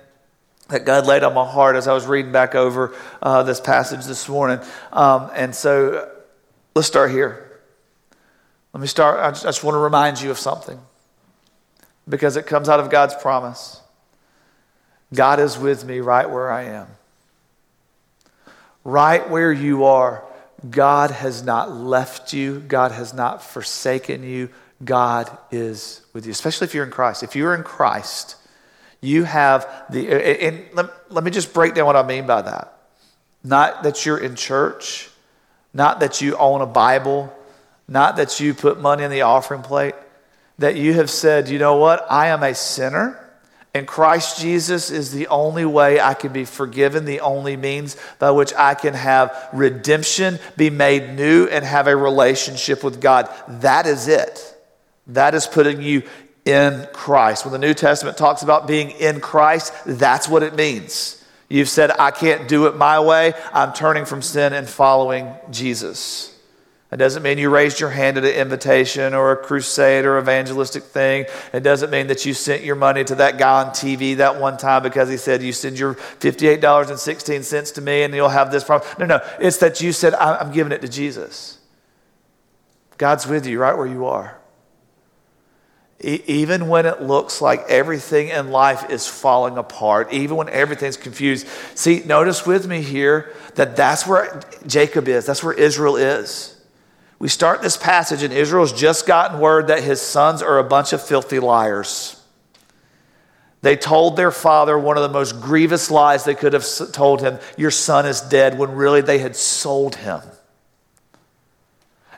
that 0.68 0.86
God 0.86 1.06
laid 1.06 1.22
on 1.22 1.34
my 1.34 1.46
heart 1.46 1.76
as 1.76 1.86
I 1.86 1.92
was 1.92 2.06
reading 2.06 2.32
back 2.32 2.54
over 2.54 2.96
uh, 3.22 3.42
this 3.42 3.60
passage 3.60 4.06
this 4.06 4.26
morning. 4.28 4.58
Um, 4.90 5.30
and 5.34 5.54
so 5.54 6.10
let's 6.74 6.88
start 6.88 7.10
here. 7.10 7.60
Let 8.72 8.80
me 8.80 8.86
start. 8.86 9.20
I 9.20 9.30
just, 9.30 9.44
I 9.44 9.48
just 9.48 9.64
want 9.64 9.74
to 9.74 9.80
remind 9.80 10.20
you 10.20 10.30
of 10.30 10.38
something 10.38 10.80
because 12.08 12.36
it 12.36 12.46
comes 12.46 12.68
out 12.70 12.80
of 12.80 12.90
God's 12.90 13.14
promise. 13.14 13.82
God 15.12 15.40
is 15.40 15.58
with 15.58 15.84
me 15.84 16.00
right 16.00 16.28
where 16.28 16.50
I 16.50 16.64
am. 16.64 16.88
Right 18.84 19.28
where 19.28 19.52
you 19.52 19.84
are, 19.84 20.24
God 20.68 21.10
has 21.10 21.42
not 21.42 21.70
left 21.70 22.32
you, 22.32 22.60
God 22.60 22.92
has 22.92 23.14
not 23.14 23.42
forsaken 23.42 24.22
you. 24.22 24.50
God 24.84 25.36
is 25.50 26.02
with 26.12 26.24
you, 26.24 26.32
especially 26.32 26.66
if 26.66 26.74
you're 26.74 26.84
in 26.84 26.90
Christ. 26.90 27.22
If 27.22 27.34
you're 27.34 27.54
in 27.54 27.64
Christ, 27.64 28.36
you 29.00 29.24
have 29.24 29.66
the, 29.90 30.08
and 30.44 30.64
let, 30.72 31.12
let 31.12 31.24
me 31.24 31.30
just 31.30 31.52
break 31.52 31.74
down 31.74 31.86
what 31.86 31.96
I 31.96 32.06
mean 32.06 32.26
by 32.26 32.42
that. 32.42 32.78
Not 33.42 33.82
that 33.82 34.06
you're 34.06 34.18
in 34.18 34.36
church, 34.36 35.10
not 35.72 36.00
that 36.00 36.20
you 36.20 36.36
own 36.36 36.60
a 36.60 36.66
Bible, 36.66 37.32
not 37.88 38.16
that 38.16 38.40
you 38.40 38.54
put 38.54 38.80
money 38.80 39.02
in 39.02 39.10
the 39.10 39.22
offering 39.22 39.62
plate, 39.62 39.94
that 40.58 40.76
you 40.76 40.94
have 40.94 41.10
said, 41.10 41.48
you 41.48 41.58
know 41.58 41.76
what, 41.76 42.06
I 42.10 42.28
am 42.28 42.42
a 42.42 42.54
sinner. 42.54 43.27
And 43.78 43.86
Christ 43.86 44.40
Jesus 44.40 44.90
is 44.90 45.12
the 45.12 45.28
only 45.28 45.64
way 45.64 46.00
I 46.00 46.14
can 46.14 46.32
be 46.32 46.44
forgiven, 46.44 47.04
the 47.04 47.20
only 47.20 47.56
means 47.56 47.96
by 48.18 48.32
which 48.32 48.52
I 48.54 48.74
can 48.74 48.92
have 48.92 49.48
redemption, 49.52 50.40
be 50.56 50.68
made 50.68 51.14
new, 51.14 51.46
and 51.46 51.64
have 51.64 51.86
a 51.86 51.96
relationship 51.96 52.82
with 52.82 53.00
God. 53.00 53.32
That 53.46 53.86
is 53.86 54.08
it. 54.08 54.54
That 55.06 55.34
is 55.34 55.46
putting 55.46 55.80
you 55.80 56.02
in 56.44 56.88
Christ. 56.92 57.44
When 57.44 57.52
the 57.52 57.58
New 57.58 57.72
Testament 57.72 58.16
talks 58.16 58.42
about 58.42 58.66
being 58.66 58.90
in 58.90 59.20
Christ, 59.20 59.72
that's 59.86 60.28
what 60.28 60.42
it 60.42 60.56
means. 60.56 61.24
You've 61.48 61.68
said, 61.68 61.92
I 61.92 62.10
can't 62.10 62.48
do 62.48 62.66
it 62.66 62.76
my 62.76 63.00
way. 63.00 63.32
I'm 63.52 63.72
turning 63.72 64.04
from 64.04 64.22
sin 64.22 64.52
and 64.52 64.68
following 64.68 65.32
Jesus. 65.50 66.38
It 66.90 66.96
doesn't 66.96 67.22
mean 67.22 67.37
you 67.37 67.51
raised 67.51 67.81
your 67.81 67.90
hand 67.90 68.16
at 68.16 68.24
an 68.24 68.31
invitation 68.31 69.12
or 69.12 69.33
a 69.33 69.37
crusade 69.37 70.07
or 70.07 70.18
evangelistic 70.18 70.85
thing. 70.85 71.27
It 71.53 71.62
doesn't 71.62 71.90
mean 71.90 72.07
that 72.07 72.24
you 72.24 72.33
sent 72.33 72.62
your 72.62 72.77
money 72.77 73.05
to 73.05 73.14
that 73.16 73.37
guy 73.37 73.62
on 73.62 73.72
TV 73.72 74.16
that 74.16 74.40
one 74.40 74.57
time 74.57 74.83
because 74.83 75.11
he 75.11 75.18
said, 75.18 75.42
You 75.42 75.53
send 75.53 75.79
your 75.79 75.94
$58.16 75.94 77.74
to 77.74 77.81
me 77.83 78.03
and 78.05 78.14
you'll 78.14 78.31
have 78.31 78.51
this 78.51 78.64
problem. 78.64 78.90
No, 78.98 79.05
no. 79.05 79.20
It's 79.38 79.59
that 79.59 79.83
you 79.83 79.92
said, 79.92 80.14
I'm 80.14 80.51
giving 80.51 80.72
it 80.72 80.81
to 80.81 80.88
Jesus. 80.88 81.59
God's 82.96 83.27
with 83.27 83.46
you 83.46 83.61
right 83.61 83.77
where 83.77 83.87
you 83.87 84.07
are. 84.07 84.38
even 86.01 86.68
when 86.68 86.87
it 86.87 87.03
looks 87.03 87.42
like 87.42 87.64
everything 87.68 88.29
in 88.29 88.51
life 88.51 88.88
is 88.88 89.07
falling 89.07 89.59
apart, 89.59 90.11
even 90.11 90.37
when 90.37 90.48
everything's 90.48 90.96
confused. 90.96 91.46
See, 91.74 92.03
notice 92.07 92.46
with 92.46 92.66
me 92.66 92.81
here 92.81 93.35
that 93.57 93.77
that's 93.77 94.07
where 94.07 94.40
Jacob 94.66 95.07
is, 95.07 95.27
that's 95.27 95.44
where 95.44 95.53
Israel 95.53 95.96
is. 95.96 96.57
We 97.18 97.28
start 97.28 97.62
this 97.62 97.76
passage, 97.76 98.22
and 98.22 98.33
Israel's 98.33 98.72
just 98.72 99.07
gotten 99.07 99.40
word 99.40 99.66
that 99.68 99.83
his 99.83 100.00
sons 100.00 100.40
are 100.40 100.59
a 100.59 100.64
bunch 100.64 100.92
of 100.92 101.02
filthy 101.02 101.40
liars. 101.40 102.14
They 103.61 103.76
told 103.76 104.16
their 104.16 104.31
father 104.31 104.78
one 104.78 104.96
of 104.96 105.02
the 105.02 105.09
most 105.09 105.40
grievous 105.40 105.90
lies 105.90 106.24
they 106.24 106.37
could 106.37 106.52
have 106.52 106.64
told 106.92 107.20
him 107.20 107.38
Your 107.57 107.72
son 107.72 108.07
is 108.07 108.20
dead, 108.20 108.57
when 108.57 108.72
really 108.72 109.00
they 109.00 109.18
had 109.18 109.35
sold 109.35 109.96
him. 109.96 110.20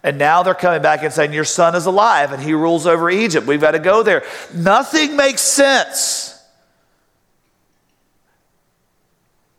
And 0.03 0.19
now 0.19 0.43
they're 0.43 0.55
coming 0.55 0.83
back 0.83 1.03
and 1.03 1.13
saying, 1.13 1.33
Your 1.33 1.45
son 1.45 1.75
is 1.75 1.87
alive 1.87 2.33
and 2.33 2.43
he 2.43 2.53
rules 2.53 2.87
over 2.87 3.11
Egypt. 3.11 3.47
We've 3.47 3.61
got 3.61 3.73
to 3.73 3.79
go 3.79 4.03
there. 4.03 4.25
Nothing 4.55 5.17
makes 5.17 5.43
sense. 5.43 6.30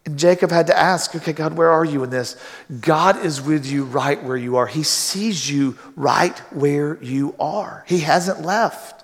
And 0.06 0.18
Jacob 0.18 0.50
had 0.50 0.68
to 0.68 0.78
ask, 0.78 1.16
okay, 1.16 1.34
God, 1.34 1.54
where 1.54 1.70
are 1.70 1.86
you 1.86 2.04
in 2.04 2.10
this? 2.10 2.36
God 2.80 3.24
is 3.24 3.40
with 3.42 3.66
you 3.66 3.84
right 3.84 4.22
where 4.24 4.38
you 4.38 4.58
are. 4.58 4.66
He 4.66 4.84
sees 4.84 5.50
you 5.50 5.78
right 5.96 6.38
where 6.52 7.02
you 7.04 7.36
are. 7.40 7.86
He 7.88 8.00
hasn't 8.00 8.42
left. 8.42 9.04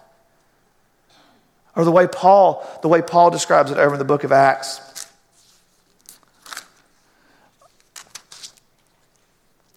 Or 1.75 1.85
the 1.85 1.91
way 1.91 2.07
Paul, 2.07 2.67
the 2.81 2.87
way 2.87 3.03
Paul 3.03 3.29
describes 3.29 3.69
it 3.69 3.77
over 3.77 3.93
in 3.93 3.99
the 3.99 4.05
book 4.05 4.23
of 4.23 4.31
Acts. 4.31 4.81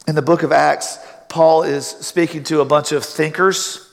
In 0.09 0.15
the 0.15 0.23
book 0.23 0.43
of 0.43 0.53
Acts, 0.53 0.99
Paul 1.29 1.63
is 1.63 1.87
speaking 1.87 2.43
to 2.45 2.63
a 2.63 2.65
bunch 2.65 2.93
of 2.93 3.05
thinkers 3.05 3.90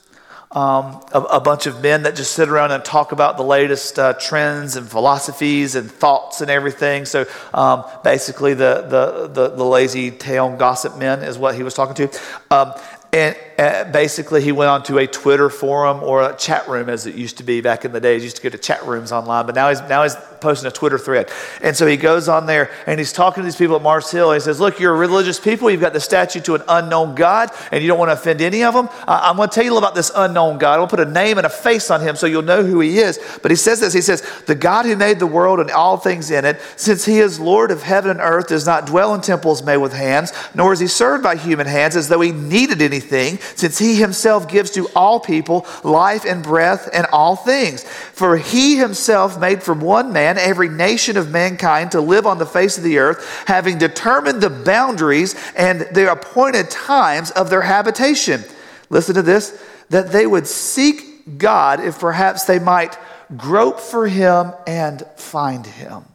um, 0.52 1.02
a, 1.14 1.20
a, 1.20 1.40
bunch 1.42 1.66
of 1.66 1.82
men 1.82 2.04
that 2.04 2.16
just 2.16 2.32
sit 2.32 2.48
around 2.48 2.72
and 2.72 2.84
talk 2.86 3.12
about 3.12 3.36
the 3.36 3.44
latest 3.44 4.00
uh, 4.00 4.14
trends 4.14 4.78
and 4.78 4.90
philosophies 4.90 5.76
and 5.76 5.92
thoughts 5.92 6.40
and 6.40 6.50
everything. 6.50 7.04
So 7.04 7.26
um, 7.54 7.84
basically, 8.02 8.54
the, 8.54 8.86
the, 8.88 9.28
the, 9.28 9.56
the, 9.56 9.66
lazy 9.66 10.10
tail 10.10 10.56
gossip 10.56 10.98
men 10.98 11.22
is 11.22 11.38
what 11.38 11.56
he 11.56 11.64
was 11.64 11.74
talking 11.74 11.96
to. 12.08 12.20
Um, 12.50 12.74
and 13.12 13.36
Uh, 13.58 13.84
basically, 13.86 14.42
he 14.42 14.52
went 14.52 14.70
on 14.70 14.84
to 14.84 15.00
a 15.00 15.08
Twitter 15.08 15.50
forum 15.50 16.04
or 16.04 16.30
a 16.30 16.36
chat 16.38 16.68
room, 16.68 16.90
as 16.90 17.08
it 17.08 17.16
used 17.16 17.38
to 17.38 17.44
be 17.44 17.60
back 17.60 17.86
in 17.86 17.92
the 17.92 18.00
days. 18.00 18.24
used 18.24 18.36
to 18.36 18.44
go 18.44 18.50
to 18.50 18.58
chat 18.58 18.86
rooms 18.86 19.12
online, 19.12 19.48
but 19.48 19.56
now 19.56 19.70
he's, 19.70 19.82
now 19.82 20.04
he's 20.04 20.16
posting 20.40 20.68
a 20.68 20.72
Twitter 20.72 20.98
thread. 20.98 21.32
And 21.62 21.76
so 21.76 21.88
he 21.88 21.98
goes 21.98 22.28
on 22.28 22.46
there 22.46 22.72
and 22.86 23.00
he's 23.00 23.12
talking 23.12 23.42
to 23.42 23.46
these 23.46 23.56
people 23.56 23.76
at 23.76 23.82
Mars 23.82 24.12
Hill. 24.12 24.32
And 24.32 24.40
he 24.40 24.44
says, 24.44 24.60
Look, 24.60 24.80
you're 24.80 24.96
religious 24.96 25.40
people. 25.40 25.70
You've 25.70 25.82
got 25.82 25.94
the 25.94 26.00
statue 26.00 26.40
to 26.42 26.56
an 26.56 26.64
unknown 26.68 27.16
God, 27.16 27.50
and 27.72 27.82
you 27.82 27.88
don't 27.88 28.00
want 28.00 28.10
to 28.10 28.14
offend 28.14 28.42
any 28.42 28.64
of 28.64 28.74
them. 28.74 28.90
I, 29.08 29.30
I'm 29.30 29.38
going 29.38 29.50
to 29.50 29.56
tell 29.56 29.66
you 29.66 29.78
about 29.78 29.96
this 29.96 30.12
unknown 30.16 30.58
God. 30.58 30.80
I'll 30.80 30.88
put 30.88 31.00
a 31.00 31.06
name 31.06 31.38
and 31.38 31.46
a 31.46 31.50
face 31.50 31.92
on 31.92 32.02
him 32.02 32.16
so 32.16 32.28
you'll 32.28 32.42
know 32.42 32.64
who 32.64 32.80
he 32.80 33.00
is. 33.00 33.20
But 33.42 33.52
he 33.52 33.58
says 33.58 33.80
this 33.80 33.94
He 33.94 34.02
says, 34.02 34.22
The 34.46 34.56
God 34.56 34.86
who 34.86 34.96
made 34.96 35.20
the 35.20 35.28
world 35.28 35.60
and 35.60 35.72
all 35.72 35.98
things 35.98 36.32
in 36.32 36.46
it, 36.46 36.62
since 36.76 37.06
he 37.06 37.20
is 37.20 37.40
Lord 37.40 37.72
of 37.72 37.84
heaven 37.84 38.12
and 38.12 38.20
earth, 38.20 38.48
does 38.48 38.66
not 38.66 38.86
dwell 38.86 39.14
in 39.14 39.22
temples 39.22 39.64
made 39.64 39.78
with 39.78 39.94
hands, 39.94 40.32
nor 40.54 40.74
is 40.74 40.80
he 40.80 40.88
served 40.88 41.24
by 41.24 41.36
human 41.36 41.68
hands 41.68 41.96
as 41.96 42.08
though 42.08 42.22
he 42.22 42.32
needed 42.32 42.82
anything, 42.82 43.40
since 43.56 43.78
he 43.78 43.96
himself 43.96 44.48
gives 44.48 44.72
to 44.72 44.88
all 44.96 45.20
people 45.20 45.66
life 45.84 46.26
and 46.26 46.44
breath 46.44 46.90
and 46.94 47.06
all 47.12 47.36
things. 47.36 47.84
For 47.84 48.38
he 48.38 48.78
himself 48.78 49.40
made 49.40 49.64
from 49.64 49.82
one 49.82 50.14
man 50.14 50.38
every 50.38 50.70
nation 50.70 51.18
of 51.18 51.32
mankind 51.32 51.92
to 51.92 52.02
live 52.02 52.26
on 52.26 52.38
the 52.38 52.46
face 52.46 52.78
of 52.78 52.84
the 52.84 52.98
earth, 52.98 53.44
having 53.48 53.78
determined 53.78 54.42
the 54.42 54.50
boundaries 54.50 55.36
and 55.56 55.82
the 55.92 56.12
appointed 56.12 56.70
times 56.70 57.32
of 57.32 57.50
their 57.50 57.62
habitation. 57.62 58.44
Listen 58.90 59.16
to 59.16 59.22
this 59.22 59.62
that 59.90 60.12
they 60.12 60.28
would 60.28 60.48
seek 60.48 61.38
God 61.38 61.80
if 61.80 62.00
perhaps 62.00 62.46
they 62.46 62.60
might 62.60 62.98
grope 63.36 63.80
for 63.80 64.08
him 64.08 64.54
and 64.66 65.04
find 65.18 65.66
him. 65.66 66.06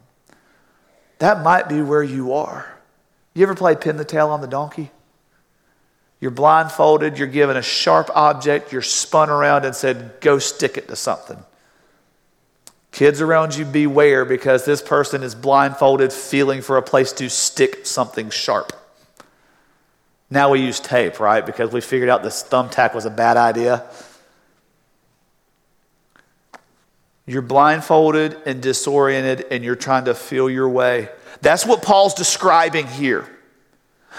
That 1.18 1.42
might 1.42 1.68
be 1.68 1.82
where 1.82 2.02
you 2.02 2.32
are. 2.32 2.66
You 3.34 3.44
ever 3.44 3.54
play 3.54 3.76
pin 3.76 3.96
the 3.96 4.04
tail 4.04 4.28
on 4.28 4.40
the 4.40 4.46
donkey? 4.46 4.90
You're 6.22 6.30
blindfolded, 6.30 7.18
you're 7.18 7.26
given 7.26 7.56
a 7.56 7.62
sharp 7.62 8.08
object, 8.14 8.72
you're 8.72 8.80
spun 8.80 9.28
around 9.28 9.64
and 9.64 9.74
said, 9.74 10.20
Go 10.20 10.38
stick 10.38 10.76
it 10.76 10.86
to 10.86 10.94
something. 10.94 11.36
Kids 12.92 13.20
around 13.20 13.56
you, 13.56 13.64
beware 13.64 14.24
because 14.24 14.64
this 14.64 14.80
person 14.80 15.24
is 15.24 15.34
blindfolded, 15.34 16.12
feeling 16.12 16.62
for 16.62 16.76
a 16.76 16.82
place 16.82 17.12
to 17.14 17.28
stick 17.28 17.86
something 17.86 18.30
sharp. 18.30 18.72
Now 20.30 20.50
we 20.50 20.60
use 20.60 20.78
tape, 20.78 21.18
right? 21.18 21.44
Because 21.44 21.72
we 21.72 21.80
figured 21.80 22.08
out 22.08 22.22
this 22.22 22.44
thumbtack 22.44 22.94
was 22.94 23.04
a 23.04 23.10
bad 23.10 23.36
idea. 23.36 23.84
You're 27.26 27.42
blindfolded 27.42 28.36
and 28.46 28.62
disoriented, 28.62 29.46
and 29.50 29.64
you're 29.64 29.74
trying 29.74 30.04
to 30.04 30.14
feel 30.14 30.48
your 30.48 30.68
way. 30.68 31.08
That's 31.40 31.66
what 31.66 31.82
Paul's 31.82 32.14
describing 32.14 32.86
here. 32.86 33.28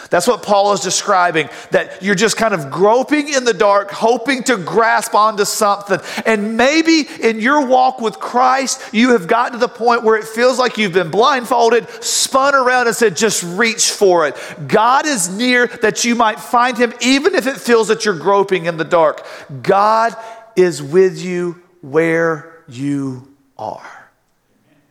That's 0.10 0.28
what 0.28 0.44
Paul 0.44 0.74
is 0.74 0.82
describing 0.82 1.50
that 1.72 2.02
you're 2.02 2.16
just 2.16 2.38
kind 2.38 2.54
of 2.54 2.70
groping 2.70 3.30
in 3.30 3.44
the 3.44 3.54
dark, 3.54 3.92
hoping 3.92 4.44
to 4.44 4.58
grasp 4.58 5.16
onto 5.16 5.46
something. 5.46 6.00
And 6.26 6.58
maybe 6.58 7.08
in 7.22 7.40
your 7.40 7.66
walk 7.66 8.02
with 8.02 8.20
Christ, 8.20 8.94
you 8.94 9.12
have 9.12 9.28
gotten 9.28 9.54
to 9.54 9.58
the 9.60 9.68
point 9.68 10.04
where 10.04 10.18
it 10.18 10.26
feels 10.26 10.60
like 10.60 10.78
you've 10.78 10.94
been 10.94 11.12
blindfolded, 11.12 11.90
spun 12.04 12.56
around, 12.56 12.88
and 12.88 12.96
said, 12.96 13.16
just 13.16 13.44
reach 13.44 13.92
for 13.92 14.28
it. 14.28 14.36
God 14.68 15.06
is 15.06 15.30
near 15.30 15.68
that 15.68 16.04
you 16.06 16.16
might 16.16 16.40
find 16.40 16.78
him, 16.78 16.94
even 17.02 17.36
if 17.36 17.48
it 17.48 17.58
feels 17.58 17.88
that 17.88 18.06
you're 18.06 18.18
groping 18.18 18.66
in 18.66 18.78
the 18.78 18.84
dark. 18.84 19.26
God 19.62 20.16
is 20.56 20.82
with 20.82 21.20
you 21.20 21.62
where 21.82 22.64
you 22.68 23.34
are. 23.58 24.10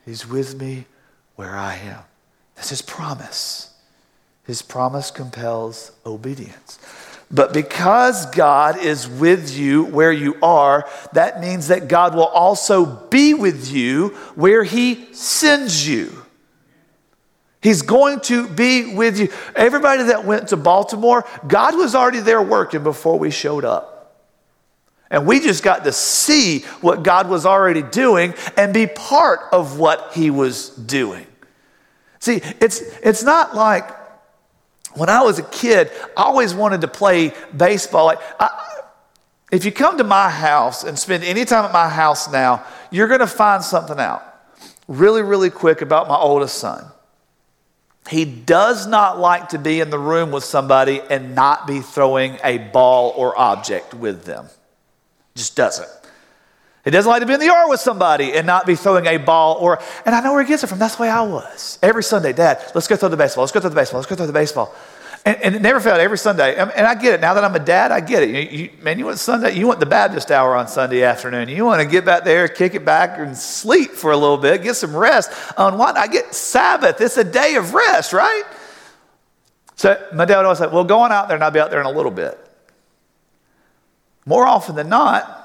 He's 0.04 0.26
with 0.26 0.60
me 0.60 0.86
where 1.36 1.56
I 1.56 1.76
am. 1.76 2.00
That's 2.56 2.70
his 2.70 2.82
promise. 2.82 3.71
His 4.44 4.62
promise 4.62 5.10
compels 5.10 5.92
obedience. 6.04 6.78
But 7.30 7.54
because 7.54 8.26
God 8.26 8.78
is 8.78 9.08
with 9.08 9.56
you 9.56 9.84
where 9.84 10.12
you 10.12 10.36
are, 10.42 10.86
that 11.14 11.40
means 11.40 11.68
that 11.68 11.88
God 11.88 12.14
will 12.14 12.26
also 12.26 12.84
be 12.84 13.32
with 13.32 13.72
you 13.72 14.08
where 14.34 14.64
he 14.64 15.14
sends 15.14 15.88
you. 15.88 16.12
He's 17.62 17.82
going 17.82 18.20
to 18.22 18.48
be 18.48 18.94
with 18.94 19.18
you. 19.18 19.28
Everybody 19.54 20.04
that 20.04 20.24
went 20.24 20.48
to 20.48 20.56
Baltimore, 20.56 21.24
God 21.46 21.76
was 21.76 21.94
already 21.94 22.20
there 22.20 22.42
working 22.42 22.82
before 22.82 23.18
we 23.18 23.30
showed 23.30 23.64
up. 23.64 23.92
And 25.10 25.26
we 25.26 25.40
just 25.40 25.62
got 25.62 25.84
to 25.84 25.92
see 25.92 26.60
what 26.80 27.02
God 27.02 27.30
was 27.30 27.46
already 27.46 27.82
doing 27.82 28.34
and 28.56 28.74
be 28.74 28.86
part 28.86 29.40
of 29.52 29.78
what 29.78 30.12
He 30.12 30.30
was 30.30 30.70
doing. 30.70 31.26
See, 32.18 32.40
it's, 32.60 32.80
it's 33.02 33.22
not 33.22 33.54
like 33.54 34.01
when 34.94 35.08
I 35.08 35.22
was 35.22 35.38
a 35.38 35.42
kid, 35.44 35.90
I 36.16 36.22
always 36.22 36.54
wanted 36.54 36.82
to 36.82 36.88
play 36.88 37.32
baseball. 37.56 38.06
Like, 38.06 38.20
I, 38.38 38.50
if 39.50 39.64
you 39.64 39.72
come 39.72 39.98
to 39.98 40.04
my 40.04 40.30
house 40.30 40.84
and 40.84 40.98
spend 40.98 41.24
any 41.24 41.44
time 41.44 41.64
at 41.64 41.72
my 41.72 41.88
house 41.88 42.30
now, 42.30 42.64
you're 42.90 43.08
going 43.08 43.20
to 43.20 43.26
find 43.26 43.62
something 43.62 43.98
out 43.98 44.22
really, 44.88 45.22
really 45.22 45.50
quick 45.50 45.80
about 45.80 46.08
my 46.08 46.16
oldest 46.16 46.58
son. 46.58 46.84
He 48.08 48.24
does 48.24 48.86
not 48.86 49.18
like 49.18 49.50
to 49.50 49.58
be 49.58 49.80
in 49.80 49.90
the 49.90 49.98
room 49.98 50.32
with 50.32 50.44
somebody 50.44 51.00
and 51.00 51.34
not 51.34 51.66
be 51.66 51.80
throwing 51.80 52.38
a 52.42 52.58
ball 52.58 53.12
or 53.16 53.38
object 53.38 53.94
with 53.94 54.24
them. 54.24 54.46
Just 55.34 55.56
doesn't. 55.56 55.88
He 56.84 56.90
doesn't 56.90 57.08
like 57.08 57.20
to 57.20 57.26
be 57.26 57.34
in 57.34 57.40
the 57.40 57.46
yard 57.46 57.68
with 57.68 57.80
somebody 57.80 58.32
and 58.32 58.46
not 58.46 58.66
be 58.66 58.74
throwing 58.74 59.06
a 59.06 59.16
ball 59.16 59.56
or, 59.60 59.80
and 60.04 60.14
I 60.14 60.20
know 60.20 60.32
where 60.32 60.42
he 60.42 60.48
gets 60.48 60.64
it 60.64 60.66
from. 60.66 60.80
That's 60.80 60.96
the 60.96 61.02
way 61.02 61.08
I 61.08 61.22
was. 61.22 61.78
Every 61.80 62.02
Sunday, 62.02 62.32
Dad, 62.32 62.60
let's 62.74 62.88
go 62.88 62.96
throw 62.96 63.08
the 63.08 63.16
baseball. 63.16 63.42
Let's 63.42 63.52
go 63.52 63.60
throw 63.60 63.70
the 63.70 63.76
baseball. 63.76 64.00
Let's 64.00 64.10
go 64.10 64.16
throw 64.16 64.26
the 64.26 64.32
baseball. 64.32 64.74
And, 65.24 65.40
and 65.40 65.54
it 65.54 65.62
never 65.62 65.78
failed 65.78 66.00
every 66.00 66.18
Sunday. 66.18 66.56
And 66.56 66.70
I 66.72 66.96
get 66.96 67.14
it. 67.14 67.20
Now 67.20 67.34
that 67.34 67.44
I'm 67.44 67.54
a 67.54 67.60
dad, 67.60 67.92
I 67.92 68.00
get 68.00 68.24
it. 68.24 68.30
You, 68.30 68.58
you, 68.58 68.70
man, 68.82 68.98
you 68.98 69.04
want 69.04 69.20
Sunday, 69.20 69.56
you 69.56 69.68
want 69.68 69.78
the 69.78 69.86
Baptist 69.86 70.32
hour 70.32 70.56
on 70.56 70.66
Sunday 70.66 71.04
afternoon. 71.04 71.48
You 71.48 71.64
want 71.64 71.80
to 71.80 71.86
get 71.86 72.04
back 72.04 72.24
there, 72.24 72.48
kick 72.48 72.74
it 72.74 72.84
back, 72.84 73.18
and 73.20 73.36
sleep 73.36 73.92
for 73.92 74.10
a 74.10 74.16
little 74.16 74.36
bit, 74.36 74.64
get 74.64 74.74
some 74.74 74.96
rest. 74.96 75.30
On 75.56 75.78
what? 75.78 75.96
I 75.96 76.08
get 76.08 76.34
Sabbath. 76.34 77.00
It's 77.00 77.16
a 77.16 77.24
day 77.24 77.54
of 77.54 77.72
rest, 77.72 78.12
right? 78.12 78.42
So 79.76 80.04
my 80.12 80.24
dad 80.24 80.38
would 80.38 80.46
always 80.46 80.58
say, 80.58 80.66
well, 80.66 80.82
go 80.82 80.98
on 81.00 81.12
out 81.12 81.28
there 81.28 81.36
and 81.36 81.44
I'll 81.44 81.52
be 81.52 81.60
out 81.60 81.70
there 81.70 81.80
in 81.80 81.86
a 81.86 81.92
little 81.92 82.10
bit. 82.10 82.38
More 84.26 84.46
often 84.46 84.74
than 84.74 84.88
not, 84.88 85.41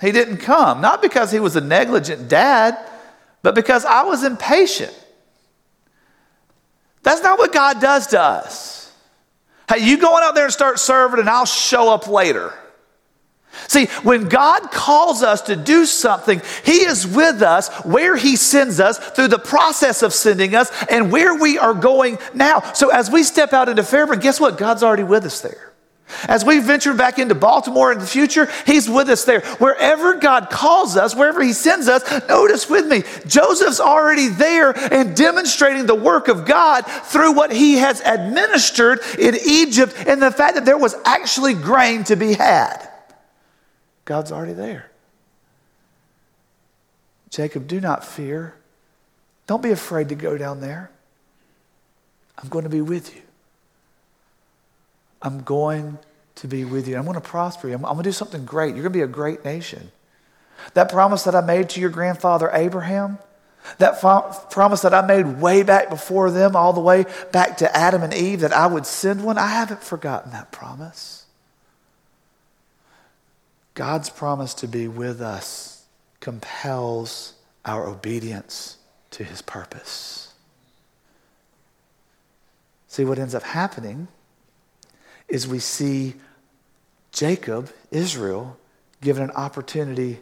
he 0.00 0.12
didn't 0.12 0.38
come. 0.38 0.80
Not 0.80 1.02
because 1.02 1.30
he 1.30 1.40
was 1.40 1.56
a 1.56 1.60
negligent 1.60 2.28
dad, 2.28 2.78
but 3.42 3.54
because 3.54 3.84
I 3.84 4.02
was 4.02 4.24
impatient. 4.24 4.94
That's 7.02 7.22
not 7.22 7.38
what 7.38 7.52
God 7.52 7.80
does 7.80 8.08
to 8.08 8.20
us. 8.20 8.92
Hey, 9.68 9.84
you 9.86 9.98
go 9.98 10.14
on 10.16 10.22
out 10.22 10.34
there 10.34 10.44
and 10.44 10.52
start 10.52 10.78
serving, 10.78 11.20
and 11.20 11.28
I'll 11.28 11.46
show 11.46 11.92
up 11.92 12.08
later. 12.08 12.52
See, 13.68 13.86
when 14.02 14.28
God 14.28 14.70
calls 14.70 15.22
us 15.22 15.42
to 15.42 15.56
do 15.56 15.86
something, 15.86 16.40
He 16.64 16.84
is 16.84 17.06
with 17.06 17.42
us 17.42 17.68
where 17.84 18.16
He 18.16 18.36
sends 18.36 18.80
us 18.80 18.98
through 18.98 19.28
the 19.28 19.38
process 19.38 20.02
of 20.02 20.14
sending 20.14 20.54
us 20.54 20.70
and 20.86 21.10
where 21.10 21.34
we 21.34 21.58
are 21.58 21.74
going 21.74 22.18
now. 22.32 22.60
So 22.72 22.90
as 22.90 23.10
we 23.10 23.22
step 23.22 23.52
out 23.52 23.68
into 23.68 23.82
Fairburn, 23.82 24.20
guess 24.20 24.40
what? 24.40 24.56
God's 24.58 24.82
already 24.82 25.02
with 25.02 25.24
us 25.24 25.40
there. 25.40 25.69
As 26.28 26.44
we 26.44 26.58
venture 26.58 26.94
back 26.94 27.18
into 27.18 27.34
Baltimore 27.34 27.92
in 27.92 27.98
the 27.98 28.06
future, 28.06 28.48
He's 28.66 28.88
with 28.88 29.08
us 29.08 29.24
there. 29.24 29.40
Wherever 29.58 30.14
God 30.14 30.50
calls 30.50 30.96
us, 30.96 31.14
wherever 31.14 31.42
He 31.42 31.52
sends 31.52 31.88
us, 31.88 32.28
notice 32.28 32.68
with 32.68 32.86
me, 32.86 33.02
Joseph's 33.26 33.80
already 33.80 34.28
there 34.28 34.70
and 34.92 35.16
demonstrating 35.16 35.86
the 35.86 35.94
work 35.94 36.28
of 36.28 36.44
God 36.44 36.82
through 36.82 37.32
what 37.32 37.52
he 37.52 37.74
has 37.74 38.00
administered 38.00 39.00
in 39.18 39.34
Egypt 39.46 39.94
and 40.06 40.20
the 40.20 40.30
fact 40.30 40.54
that 40.54 40.64
there 40.64 40.78
was 40.78 40.94
actually 41.04 41.54
grain 41.54 42.04
to 42.04 42.16
be 42.16 42.34
had. 42.34 42.88
God's 44.04 44.32
already 44.32 44.54
there. 44.54 44.90
Jacob, 47.30 47.68
do 47.68 47.80
not 47.80 48.04
fear. 48.04 48.56
Don't 49.46 49.62
be 49.62 49.70
afraid 49.70 50.08
to 50.08 50.14
go 50.14 50.36
down 50.36 50.60
there. 50.60 50.90
I'm 52.38 52.48
going 52.48 52.64
to 52.64 52.70
be 52.70 52.80
with 52.80 53.14
you. 53.14 53.22
I'm 55.22 55.42
going 55.42 55.98
to 56.36 56.48
be 56.48 56.64
with 56.64 56.88
you. 56.88 56.96
I'm 56.96 57.04
going 57.04 57.14
to 57.14 57.20
prosper 57.20 57.68
you. 57.68 57.74
I'm, 57.74 57.84
I'm 57.84 57.92
going 57.92 58.04
to 58.04 58.08
do 58.08 58.12
something 58.12 58.44
great. 58.44 58.74
You're 58.74 58.82
going 58.82 58.92
to 58.92 58.98
be 58.98 59.02
a 59.02 59.06
great 59.06 59.44
nation. 59.44 59.90
That 60.74 60.90
promise 60.90 61.24
that 61.24 61.34
I 61.34 61.40
made 61.40 61.70
to 61.70 61.80
your 61.80 61.90
grandfather 61.90 62.50
Abraham, 62.52 63.18
that 63.78 64.00
promise 64.50 64.82
that 64.82 64.94
I 64.94 65.06
made 65.06 65.40
way 65.40 65.62
back 65.62 65.90
before 65.90 66.30
them, 66.30 66.56
all 66.56 66.72
the 66.72 66.80
way 66.80 67.04
back 67.32 67.58
to 67.58 67.76
Adam 67.76 68.02
and 68.02 68.14
Eve, 68.14 68.40
that 68.40 68.52
I 68.52 68.66
would 68.66 68.86
send 68.86 69.24
one, 69.24 69.38
I 69.38 69.48
haven't 69.48 69.82
forgotten 69.82 70.32
that 70.32 70.50
promise. 70.50 71.26
God's 73.74 74.10
promise 74.10 74.54
to 74.54 74.68
be 74.68 74.88
with 74.88 75.20
us 75.20 75.84
compels 76.20 77.34
our 77.64 77.86
obedience 77.86 78.76
to 79.12 79.24
his 79.24 79.42
purpose. 79.42 80.34
See, 82.88 83.04
what 83.04 83.18
ends 83.18 83.34
up 83.34 83.42
happening 83.42 84.08
is 85.30 85.46
we 85.48 85.58
see 85.58 86.14
Jacob, 87.12 87.72
Israel, 87.90 88.56
given 89.00 89.22
an 89.22 89.30
opportunity 89.30 90.20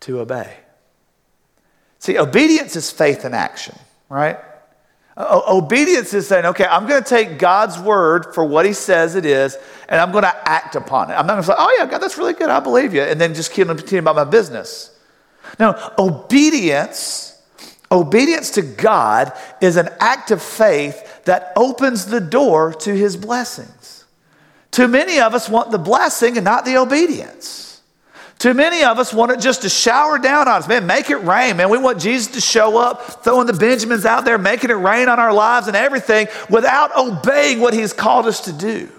to 0.00 0.20
obey. 0.20 0.56
See, 1.98 2.18
obedience 2.18 2.76
is 2.76 2.90
faith 2.90 3.24
in 3.24 3.34
action, 3.34 3.76
right? 4.08 4.38
O- 5.16 5.58
obedience 5.58 6.12
is 6.14 6.28
saying, 6.28 6.44
okay, 6.44 6.64
I'm 6.64 6.86
going 6.86 7.02
to 7.02 7.08
take 7.08 7.38
God's 7.38 7.78
word 7.78 8.34
for 8.34 8.44
what 8.44 8.66
he 8.66 8.72
says 8.74 9.14
it 9.14 9.24
is, 9.24 9.56
and 9.88 10.00
I'm 10.00 10.12
going 10.12 10.24
to 10.24 10.48
act 10.48 10.76
upon 10.76 11.10
it. 11.10 11.14
I'm 11.14 11.26
not 11.26 11.34
going 11.34 11.42
to 11.42 11.46
say, 11.48 11.54
oh, 11.56 11.76
yeah, 11.78 11.86
God, 11.86 11.98
that's 11.98 12.18
really 12.18 12.34
good. 12.34 12.50
I 12.50 12.60
believe 12.60 12.94
you. 12.94 13.02
And 13.02 13.20
then 13.20 13.34
just 13.34 13.52
keep 13.52 13.68
on 13.68 13.76
continuing 13.76 14.04
about 14.04 14.16
my 14.16 14.24
business. 14.30 14.96
No, 15.58 15.92
obedience, 15.98 17.40
obedience 17.90 18.50
to 18.52 18.62
God 18.62 19.32
is 19.60 19.76
an 19.76 19.88
act 20.00 20.30
of 20.30 20.42
faith 20.42 21.05
that 21.26 21.52
opens 21.54 22.06
the 22.06 22.20
door 22.20 22.72
to 22.72 22.96
his 22.96 23.16
blessings. 23.16 24.04
Too 24.70 24.88
many 24.88 25.20
of 25.20 25.34
us 25.34 25.48
want 25.48 25.70
the 25.70 25.78
blessing 25.78 26.36
and 26.36 26.44
not 26.44 26.64
the 26.64 26.78
obedience. 26.78 27.66
Too 28.38 28.52
many 28.52 28.84
of 28.84 28.98
us 28.98 29.14
want 29.14 29.32
it 29.32 29.40
just 29.40 29.62
to 29.62 29.68
shower 29.68 30.18
down 30.18 30.46
on 30.46 30.62
us. 30.62 30.68
Man, 30.68 30.86
make 30.86 31.08
it 31.08 31.16
rain, 31.16 31.56
man. 31.56 31.70
We 31.70 31.78
want 31.78 32.00
Jesus 32.00 32.34
to 32.34 32.40
show 32.40 32.78
up, 32.78 33.24
throwing 33.24 33.46
the 33.46 33.54
Benjamins 33.54 34.04
out 34.04 34.24
there, 34.24 34.36
making 34.36 34.70
it 34.70 34.74
rain 34.74 35.08
on 35.08 35.18
our 35.18 35.32
lives 35.32 35.68
and 35.68 35.76
everything 35.76 36.28
without 36.50 36.94
obeying 36.96 37.60
what 37.60 37.72
He's 37.72 37.94
called 37.94 38.26
us 38.26 38.40
to 38.42 38.52
do, 38.52 38.90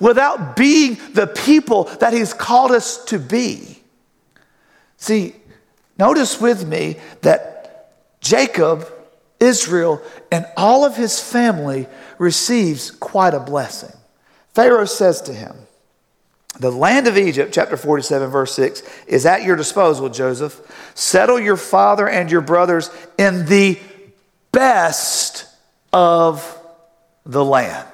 without 0.00 0.56
being 0.56 0.98
the 1.12 1.28
people 1.28 1.84
that 2.00 2.12
He's 2.12 2.34
called 2.34 2.72
us 2.72 3.04
to 3.06 3.20
be. 3.20 3.80
See, 4.96 5.36
notice 5.96 6.40
with 6.40 6.66
me 6.66 6.96
that 7.22 7.94
Jacob, 8.20 8.88
Israel, 9.44 10.02
and 10.32 10.46
all 10.56 10.84
of 10.84 10.96
his 10.96 11.20
family 11.20 11.86
receives 12.18 12.90
quite 12.90 13.34
a 13.34 13.40
blessing. 13.40 13.94
Pharaoh 14.54 14.84
says 14.84 15.20
to 15.22 15.32
him, 15.32 15.54
The 16.58 16.72
land 16.72 17.06
of 17.06 17.16
Egypt, 17.16 17.52
chapter 17.54 17.76
47, 17.76 18.30
verse 18.30 18.54
6, 18.54 18.82
is 19.06 19.26
at 19.26 19.42
your 19.42 19.56
disposal, 19.56 20.08
Joseph. 20.08 20.60
Settle 20.94 21.38
your 21.38 21.56
father 21.56 22.08
and 22.08 22.30
your 22.30 22.40
brothers 22.40 22.90
in 23.18 23.46
the 23.46 23.78
best 24.50 25.46
of 25.92 26.58
the 27.26 27.44
land. 27.44 27.88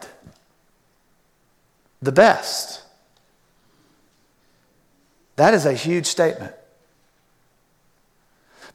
The 2.03 2.13
best. 2.13 2.83
That 5.37 5.55
is 5.55 5.67
a 5.67 5.73
huge 5.73 6.07
statement. 6.07 6.55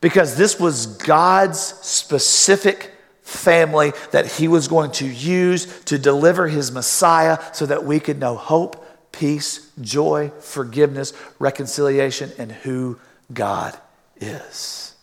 Because 0.06 0.36
this 0.36 0.60
was 0.60 0.86
God's 0.86 1.58
specific 1.58 2.92
family 3.22 3.92
that 4.12 4.24
he 4.24 4.46
was 4.46 4.68
going 4.68 4.92
to 4.92 5.04
use 5.04 5.66
to 5.86 5.98
deliver 5.98 6.46
his 6.46 6.70
Messiah 6.70 7.42
so 7.52 7.66
that 7.66 7.82
we 7.82 7.98
could 7.98 8.20
know 8.20 8.36
hope, 8.36 8.86
peace, 9.10 9.68
joy, 9.80 10.30
forgiveness, 10.38 11.12
reconciliation, 11.40 12.30
and 12.38 12.52
who 12.52 13.00
God 13.32 13.76
is. 14.20 14.94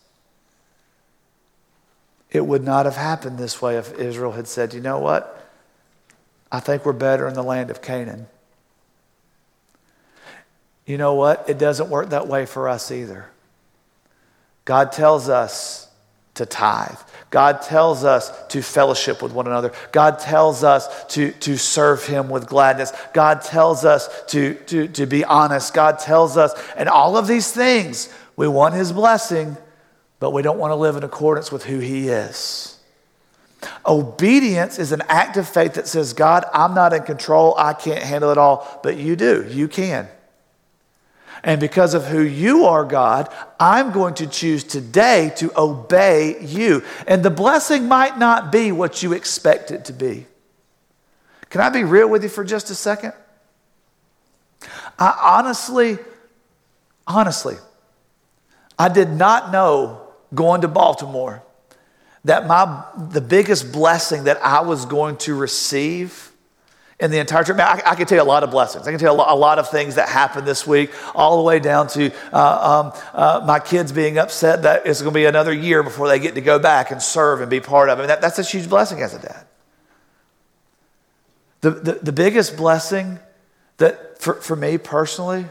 It 2.32 2.46
would 2.46 2.64
not 2.64 2.86
have 2.86 2.96
happened 2.96 3.38
this 3.38 3.62
way 3.62 3.76
if 3.76 3.94
Israel 4.00 4.32
had 4.32 4.48
said, 4.48 4.74
you 4.74 4.80
know 4.80 5.00
what? 5.00 5.46
I 6.50 6.62
think 6.62 6.86
we're 6.86 6.94
better 6.94 7.28
in 7.28 7.34
the 7.34 7.44
land 7.44 7.72
of 7.72 7.82
Canaan. 7.82 8.28
You 10.86 10.98
know 10.98 11.16
what? 11.16 11.50
It 11.50 11.58
doesn't 11.58 11.90
work 11.90 12.12
that 12.12 12.30
way 12.30 12.46
for 12.46 12.70
us 12.70 12.90
either. 12.90 13.33
God 14.66 14.92
tells 14.92 15.30
us 15.30 15.88
to 16.36 16.46
tithe. 16.46 16.98
God 17.30 17.62
tells 17.62 18.04
us 18.04 18.32
to 18.48 18.62
fellowship 18.62 19.22
with 19.22 19.34
one 19.34 19.48
another. 19.48 19.72
God 19.92 20.20
tells 20.20 20.64
us 20.64 21.06
to, 21.14 21.32
to 21.32 21.58
serve 21.58 22.06
Him 22.06 22.30
with 22.30 22.48
gladness. 22.48 22.92
God 23.14 23.42
tells 23.42 23.86
us 23.86 24.08
to, 24.28 24.56
to, 24.66 24.88
to 24.90 25.06
be 25.06 25.24
honest. 25.24 25.74
God 25.74 26.00
tells 26.00 26.38
us, 26.38 26.54
and 26.76 26.90
all 26.90 27.18
of 27.18 27.28
these 27.28 27.52
things, 27.52 28.14
we 28.36 28.48
want 28.48 28.76
His 28.76 28.92
blessing, 28.92 29.58
but 30.20 30.32
we 30.32 30.42
don't 30.42 30.60
want 30.60 30.72
to 30.72 30.76
live 30.76 30.96
in 30.96 31.04
accordance 31.04 31.52
with 31.52 31.66
who 31.66 31.80
He 31.80 32.10
is. 32.10 32.80
Obedience 33.86 34.80
is 34.80 34.92
an 34.92 35.02
act 35.08 35.38
of 35.38 35.48
faith 35.48 35.76
that 35.76 35.88
says, 35.88 36.14
God, 36.14 36.46
I'm 36.54 36.74
not 36.74 36.94
in 36.94 37.04
control. 37.04 37.56
I 37.58 37.74
can't 37.74 38.04
handle 38.04 38.32
it 38.32 38.38
all, 38.38 38.80
but 38.84 38.98
you 38.98 39.16
do. 39.16 39.46
You 39.50 39.68
can. 39.68 40.08
And 41.44 41.60
because 41.60 41.94
of 41.94 42.06
who 42.06 42.22
you 42.22 42.66
are, 42.66 42.86
God, 42.86 43.34
I'm 43.60 43.92
going 43.92 44.14
to 44.16 44.28
choose 44.28 44.64
today 44.64 45.34
to 45.38 45.52
obey 45.60 46.42
you. 46.42 46.84
And 47.06 47.22
the 47.22 47.30
blessing 47.30 47.88
might 47.88 48.18
not 48.18 48.52
be 48.52 48.72
what 48.72 49.04
you 49.04 49.12
expect 49.12 49.70
it 49.70 49.86
to 49.86 49.94
be. 49.94 50.26
Can 51.50 51.62
I 51.62 51.70
be 51.70 51.84
real 51.84 52.10
with 52.10 52.24
you 52.24 52.30
for 52.30 52.44
just 52.44 52.70
a 52.70 52.76
second? 52.76 53.14
I 54.98 55.38
honestly, 55.38 55.98
honestly, 57.06 57.58
I 58.80 58.90
did 58.90 59.10
not 59.10 59.52
know 59.52 60.02
going 60.34 60.62
to 60.62 60.68
Baltimore 60.68 61.44
that 62.26 62.48
my 62.48 62.86
the 63.12 63.22
biggest 63.22 63.72
blessing 63.72 64.24
that 64.24 64.44
I 64.44 64.62
was 64.62 64.86
going 64.86 65.18
to 65.18 65.36
receive 65.36 66.32
in 67.00 67.12
the 67.12 67.20
entire 67.20 67.44
trip. 67.44 67.60
I, 67.60 67.82
I 67.86 67.96
can 67.96 68.06
tell 68.06 68.18
you 68.18 68.24
a 68.24 68.26
lot 68.26 68.44
of 68.44 68.52
blessings. 68.52 68.88
I 68.88 68.92
can 68.92 69.00
tell 69.00 69.16
you 69.16 69.22
a 69.22 69.36
lot, 69.36 69.60
of 69.60 69.70
things 69.70 69.96
that 69.96 70.10
happened 70.10 70.48
this 70.48 70.66
week, 70.66 70.92
all 71.14 71.38
the 71.38 71.44
way 71.44 71.60
down 71.60 71.88
to 71.90 72.12
uh, 72.32 72.92
um, 72.94 73.02
uh, 73.14 73.44
my 73.46 73.60
kids 73.60 73.92
being 73.92 74.18
upset 74.18 74.64
that 74.64 74.88
it's 74.88 75.02
going 75.02 75.14
to 75.14 75.20
be 75.20 75.26
another 75.26 75.54
year 75.54 75.84
before 75.84 76.08
they 76.08 76.20
get 76.20 76.36
to 76.36 76.42
go 76.42 76.58
back 76.58 76.92
and 76.92 77.02
serve 77.02 77.42
and 77.42 77.50
be 77.50 77.60
part 77.60 77.90
of 77.90 78.00
it. 78.00 78.02
Mean, 78.04 78.08
that, 78.08 78.22
that's 78.22 78.40
a 78.40 78.44
huge 78.44 78.68
blessing 78.68 79.02
as 79.02 79.14
a 79.14 79.20
dad. 79.20 79.46
The, 81.62 81.72
the, 81.72 81.92
the 81.94 82.12
biggest 82.12 82.58
blessing 82.58 83.20
that 83.78 84.20
for, 84.22 84.36
for 84.36 84.56
me 84.56 84.78
personally 84.78 85.46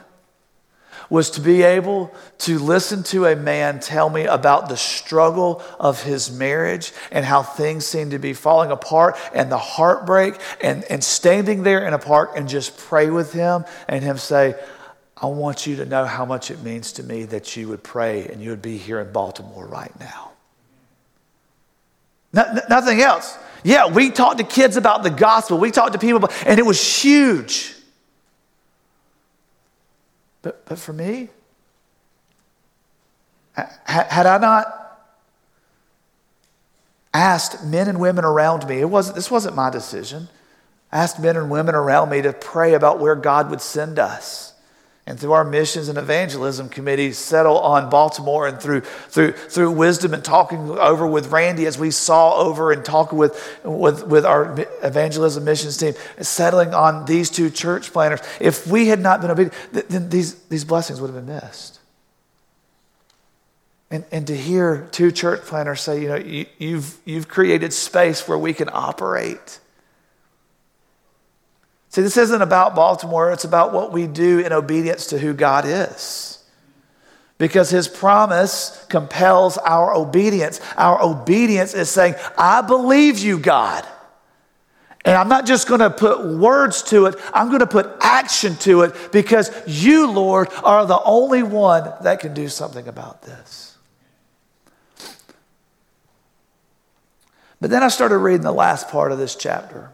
was 1.10 1.30
to 1.30 1.40
be 1.40 1.62
able 1.62 2.12
to 2.38 2.58
listen 2.58 3.02
to 3.04 3.26
a 3.26 3.36
man 3.36 3.80
tell 3.80 4.08
me 4.08 4.24
about 4.24 4.68
the 4.68 4.76
struggle 4.76 5.62
of 5.78 6.02
his 6.02 6.30
marriage 6.30 6.92
and 7.10 7.24
how 7.24 7.42
things 7.42 7.86
seem 7.86 8.10
to 8.10 8.18
be 8.18 8.32
falling 8.32 8.70
apart 8.70 9.16
and 9.34 9.50
the 9.50 9.58
heartbreak 9.58 10.34
and, 10.60 10.84
and 10.84 11.02
standing 11.02 11.62
there 11.62 11.86
in 11.86 11.92
a 11.92 11.98
park 11.98 12.32
and 12.36 12.48
just 12.48 12.76
pray 12.76 13.10
with 13.10 13.32
him 13.32 13.64
and 13.88 14.02
him 14.02 14.18
say, 14.18 14.54
I 15.16 15.26
want 15.26 15.66
you 15.66 15.76
to 15.76 15.84
know 15.84 16.04
how 16.04 16.24
much 16.24 16.50
it 16.50 16.62
means 16.62 16.92
to 16.94 17.02
me 17.02 17.24
that 17.26 17.56
you 17.56 17.68
would 17.68 17.82
pray 17.82 18.26
and 18.26 18.42
you 18.42 18.50
would 18.50 18.62
be 18.62 18.76
here 18.76 18.98
in 18.98 19.12
Baltimore 19.12 19.66
right 19.66 19.92
now. 20.00 20.32
No, 22.32 22.44
nothing 22.68 23.00
else. 23.00 23.36
Yeah, 23.62 23.88
we 23.88 24.10
talked 24.10 24.38
to 24.38 24.44
kids 24.44 24.76
about 24.76 25.02
the 25.02 25.10
gospel. 25.10 25.58
We 25.58 25.70
talked 25.70 25.92
to 25.92 25.98
people, 25.98 26.16
about, 26.16 26.32
and 26.46 26.58
it 26.58 26.66
was 26.66 27.02
huge. 27.02 27.74
But, 30.42 30.66
but 30.66 30.78
for 30.78 30.92
me, 30.92 31.28
had 33.55 34.26
I 34.26 34.38
not 34.38 35.00
asked 37.14 37.64
men 37.64 37.88
and 37.88 38.00
women 38.00 38.24
around 38.24 38.66
me, 38.66 38.81
it 38.81 38.90
wasn't, 38.90 39.16
this 39.16 39.31
wasn't 39.31 39.55
my 39.55 39.70
decision. 39.70 40.28
Asked 40.90 41.20
men 41.20 41.37
and 41.37 41.50
women 41.50 41.74
around 41.74 42.11
me 42.11 42.22
to 42.22 42.33
pray 42.33 42.74
about 42.74 42.98
where 42.98 43.14
God 43.14 43.50
would 43.50 43.61
send 43.61 43.98
us 43.98 44.51
and 45.04 45.18
through 45.18 45.32
our 45.32 45.44
missions 45.44 45.88
and 45.88 45.98
evangelism 45.98 46.68
committee 46.68 47.12
settle 47.12 47.58
on 47.58 47.90
baltimore 47.90 48.46
and 48.46 48.60
through, 48.60 48.82
through, 48.82 49.32
through 49.32 49.70
wisdom 49.72 50.14
and 50.14 50.24
talking 50.24 50.70
over 50.70 51.06
with 51.06 51.32
randy 51.32 51.66
as 51.66 51.76
we 51.76 51.90
saw 51.90 52.36
over 52.36 52.70
and 52.70 52.84
talking 52.84 53.18
with, 53.18 53.58
with, 53.64 54.06
with 54.06 54.24
our 54.24 54.54
evangelism 54.82 55.44
missions 55.44 55.76
team 55.76 55.94
settling 56.20 56.72
on 56.72 57.04
these 57.06 57.30
two 57.30 57.50
church 57.50 57.92
planners. 57.92 58.20
If 58.40 58.66
we 58.68 58.86
had 58.86 59.00
not 59.00 59.20
been 59.20 59.30
obedient 59.30 59.54
then 59.72 60.08
these, 60.08 60.34
these 60.44 60.64
blessings 60.64 61.00
would 61.00 61.12
have 61.12 61.26
been 61.26 61.34
missed. 61.34 61.80
And, 63.90 64.04
and 64.12 64.26
to 64.28 64.36
hear 64.36 64.88
two 64.92 65.10
church 65.10 65.42
planners 65.42 65.80
say 65.80 66.00
you 66.00 66.08
know 66.08 66.16
you, 66.16 66.46
you've, 66.58 66.96
you've 67.04 67.28
created 67.28 67.72
space 67.72 68.28
where 68.28 68.38
we 68.38 68.54
can 68.54 68.70
operate 68.72 69.58
See, 71.92 72.00
this 72.00 72.16
isn't 72.16 72.40
about 72.40 72.74
Baltimore, 72.74 73.33
it's 73.33 73.44
about 73.44 73.74
what 73.74 73.92
we 73.92 74.07
do 74.07 74.38
in 74.38 74.50
obedience 74.50 75.09
to 75.09 75.18
who 75.18 75.35
God 75.35 75.66
is. 75.66 76.42
Because 77.37 77.68
his 77.68 77.87
promise 77.87 78.83
compels 78.88 79.59
our 79.59 79.94
obedience. 79.94 80.62
Our 80.78 81.02
obedience 81.02 81.74
is 81.74 81.90
saying, 81.90 82.14
I 82.38 82.62
believe 82.62 83.18
you, 83.18 83.38
God. 83.38 83.87
And 85.05 85.18
I'm 85.18 85.28
not 85.28 85.44
just 85.44 85.68
going 85.68 85.81
to 85.81 85.90
put 85.90 86.24
words 86.24 86.83
to 86.85 87.07
it, 87.07 87.16
I'm 87.35 87.48
going 87.48 87.61
to 87.61 87.66
put 87.66 87.90
action 88.00 88.57
to 88.61 88.83
it 88.83 89.12
because 89.12 89.50
you, 89.66 90.11
Lord, 90.11 90.48
are 90.64 90.87
the 90.87 91.02
only 91.02 91.42
one 91.42 91.92
that 92.02 92.20
can 92.20 92.33
do 92.33 92.48
something 92.48 92.88
about 92.88 93.20
this. 93.20 93.76
But 97.61 97.68
then 97.68 97.83
I 97.83 97.88
started 97.88 98.16
reading 98.16 98.42
the 98.42 98.50
last 98.50 98.88
part 98.88 99.12
of 99.12 99.18
this 99.18 99.37
chapter. 99.37 99.90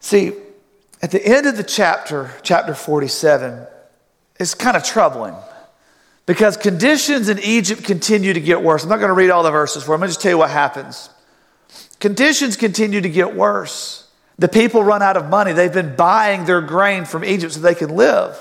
See, 0.00 0.32
at 1.02 1.10
the 1.10 1.24
end 1.24 1.46
of 1.46 1.56
the 1.56 1.62
chapter, 1.62 2.32
chapter 2.42 2.74
47, 2.74 3.66
it's 4.38 4.54
kind 4.54 4.76
of 4.76 4.84
troubling 4.84 5.36
because 6.26 6.56
conditions 6.56 7.28
in 7.28 7.38
Egypt 7.38 7.84
continue 7.84 8.32
to 8.32 8.40
get 8.40 8.62
worse. 8.62 8.82
I'm 8.82 8.88
not 8.88 8.96
going 8.96 9.08
to 9.08 9.14
read 9.14 9.30
all 9.30 9.42
the 9.42 9.50
verses 9.50 9.82
for 9.82 9.90
you. 9.90 9.94
I'm 9.94 10.00
going 10.00 10.08
to 10.08 10.14
just 10.14 10.22
tell 10.22 10.32
you 10.32 10.38
what 10.38 10.50
happens. 10.50 11.10
Conditions 12.00 12.56
continue 12.56 13.00
to 13.00 13.08
get 13.08 13.34
worse. 13.34 14.08
The 14.38 14.48
people 14.48 14.82
run 14.82 15.02
out 15.02 15.18
of 15.18 15.28
money. 15.28 15.52
They've 15.52 15.72
been 15.72 15.96
buying 15.96 16.46
their 16.46 16.62
grain 16.62 17.04
from 17.04 17.24
Egypt 17.24 17.52
so 17.52 17.60
they 17.60 17.74
can 17.74 17.94
live. 17.94 18.38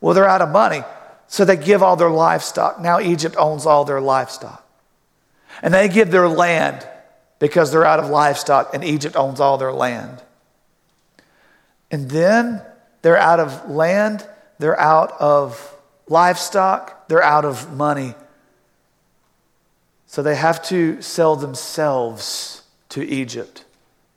Well, 0.00 0.14
they're 0.14 0.28
out 0.28 0.40
of 0.40 0.50
money, 0.50 0.82
so 1.26 1.44
they 1.44 1.56
give 1.56 1.82
all 1.82 1.96
their 1.96 2.10
livestock. 2.10 2.80
Now 2.80 3.00
Egypt 3.00 3.34
owns 3.36 3.66
all 3.66 3.84
their 3.84 4.00
livestock. 4.00 4.64
And 5.62 5.74
they 5.74 5.88
give 5.88 6.10
their 6.10 6.28
land 6.28 6.86
because 7.40 7.72
they're 7.72 7.84
out 7.84 7.98
of 7.98 8.08
livestock, 8.08 8.72
and 8.72 8.84
Egypt 8.84 9.16
owns 9.16 9.40
all 9.40 9.58
their 9.58 9.72
land. 9.72 10.22
And 11.90 12.10
then 12.10 12.62
they're 13.02 13.18
out 13.18 13.40
of 13.40 13.70
land, 13.70 14.26
they're 14.58 14.78
out 14.78 15.12
of 15.20 15.74
livestock, 16.08 17.08
they're 17.08 17.22
out 17.22 17.44
of 17.44 17.74
money. 17.76 18.14
So 20.06 20.22
they 20.22 20.34
have 20.34 20.62
to 20.64 21.00
sell 21.02 21.36
themselves 21.36 22.62
to 22.90 23.06
Egypt 23.06 23.64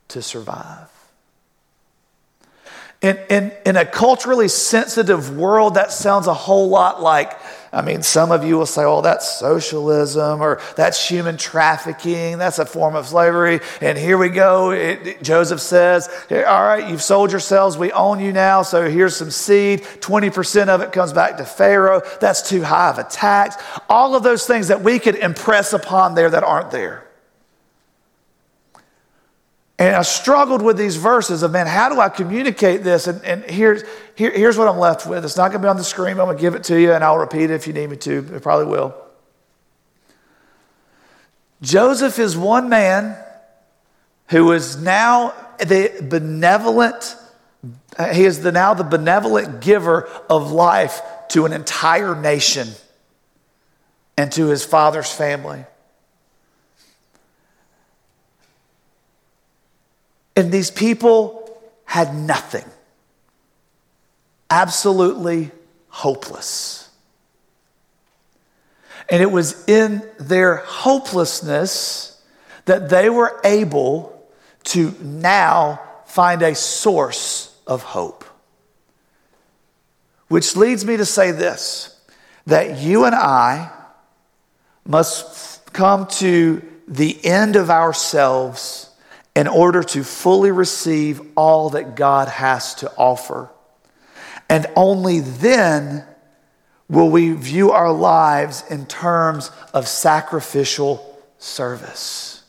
to 0.09 0.21
survive. 0.21 0.89
In, 3.01 3.19
in, 3.29 3.51
in 3.65 3.75
a 3.75 3.85
culturally 3.85 4.47
sensitive 4.47 5.35
world, 5.35 5.75
that 5.75 5.91
sounds 5.91 6.27
a 6.27 6.33
whole 6.33 6.69
lot 6.69 7.01
like 7.01 7.37
I 7.73 7.81
mean, 7.81 8.03
some 8.03 8.31
of 8.31 8.43
you 8.43 8.55
will 8.55 8.67
say, 8.67 8.83
oh, 8.83 9.01
that's 9.01 9.39
socialism 9.39 10.41
or 10.41 10.61
that's 10.75 11.09
human 11.09 11.37
trafficking. 11.37 12.37
That's 12.37 12.59
a 12.59 12.65
form 12.67 12.95
of 12.95 13.07
slavery. 13.07 13.61
And 13.81 13.97
here 13.97 14.17
we 14.19 14.29
go. 14.29 14.71
It, 14.71 15.23
Joseph 15.23 15.59
says, 15.59 16.07
all 16.29 16.63
right, 16.63 16.87
you've 16.87 17.01
sold 17.01 17.31
yourselves. 17.31 17.75
We 17.75 17.91
own 17.91 18.19
you 18.19 18.31
now. 18.31 18.61
So 18.61 18.87
here's 18.87 19.15
some 19.15 19.31
seed. 19.31 19.81
20% 19.81 20.67
of 20.67 20.81
it 20.81 20.91
comes 20.91 21.13
back 21.13 21.37
to 21.37 21.45
Pharaoh. 21.45 22.03
That's 22.21 22.47
too 22.47 22.61
high 22.61 22.91
of 22.91 22.99
a 22.99 23.05
tax. 23.05 23.55
All 23.89 24.15
of 24.15 24.21
those 24.21 24.45
things 24.45 24.67
that 24.67 24.81
we 24.81 24.99
could 24.99 25.15
impress 25.15 25.73
upon 25.73 26.13
there 26.13 26.29
that 26.29 26.43
aren't 26.43 26.69
there. 26.69 27.07
And 29.83 29.97
I 29.97 30.01
struggled 30.03 30.61
with 30.61 30.77
these 30.77 30.95
verses 30.95 31.43
of, 31.43 31.51
man, 31.51 31.67
how 31.67 31.89
do 31.89 31.99
I 31.99 32.07
communicate 32.07 32.83
this? 32.83 33.07
And, 33.07 33.21
and 33.25 33.43
here's, 33.43 33.83
here, 34.15 34.31
here's 34.31 34.57
what 34.57 34.69
I'm 34.69 34.77
left 34.77 35.05
with. 35.05 35.25
It's 35.25 35.35
not 35.35 35.49
going 35.49 35.61
to 35.61 35.65
be 35.65 35.69
on 35.69 35.75
the 35.75 35.83
screen. 35.83 36.11
I'm 36.11 36.25
going 36.25 36.37
to 36.37 36.41
give 36.41 36.55
it 36.55 36.63
to 36.65 36.79
you, 36.79 36.93
and 36.93 37.03
I'll 37.03 37.17
repeat 37.17 37.49
it 37.49 37.51
if 37.51 37.67
you 37.67 37.73
need 37.73 37.89
me 37.89 37.97
to. 37.97 38.29
It 38.33 38.41
probably 38.41 38.67
will. 38.67 38.95
Joseph 41.61 42.17
is 42.17 42.37
one 42.37 42.69
man 42.69 43.17
who 44.29 44.53
is 44.53 44.77
now 44.77 45.33
the 45.59 46.07
benevolent, 46.09 47.17
he 48.13 48.23
is 48.23 48.41
the, 48.41 48.53
now 48.53 48.73
the 48.73 48.85
benevolent 48.85 49.59
giver 49.59 50.07
of 50.29 50.51
life 50.51 51.01
to 51.29 51.45
an 51.45 51.51
entire 51.51 52.15
nation. 52.15 52.69
and 54.17 54.31
to 54.33 54.47
his 54.47 54.63
father's 54.63 55.11
family. 55.11 55.65
And 60.35 60.51
these 60.51 60.71
people 60.71 61.59
had 61.85 62.15
nothing, 62.15 62.65
absolutely 64.49 65.51
hopeless. 65.89 66.89
And 69.09 69.21
it 69.21 69.31
was 69.31 69.67
in 69.67 70.01
their 70.19 70.57
hopelessness 70.57 72.21
that 72.65 72.89
they 72.89 73.09
were 73.09 73.39
able 73.43 74.27
to 74.63 74.95
now 75.01 75.81
find 76.05 76.41
a 76.41 76.55
source 76.55 77.55
of 77.67 77.83
hope. 77.83 78.23
Which 80.29 80.55
leads 80.55 80.85
me 80.85 80.97
to 80.97 81.05
say 81.05 81.31
this 81.31 81.89
that 82.45 82.79
you 82.79 83.05
and 83.05 83.15
I 83.15 83.71
must 84.85 85.71
come 85.73 86.07
to 86.07 86.61
the 86.87 87.23
end 87.25 87.55
of 87.55 87.69
ourselves 87.69 88.89
in 89.35 89.47
order 89.47 89.81
to 89.81 90.03
fully 90.03 90.51
receive 90.51 91.21
all 91.35 91.71
that 91.71 91.95
God 91.95 92.27
has 92.27 92.75
to 92.75 92.91
offer. 92.97 93.49
And 94.49 94.67
only 94.75 95.19
then 95.21 96.05
will 96.89 97.09
we 97.09 97.31
view 97.31 97.71
our 97.71 97.91
lives 97.91 98.63
in 98.69 98.85
terms 98.85 99.49
of 99.73 99.87
sacrificial 99.87 101.19
service. 101.39 102.43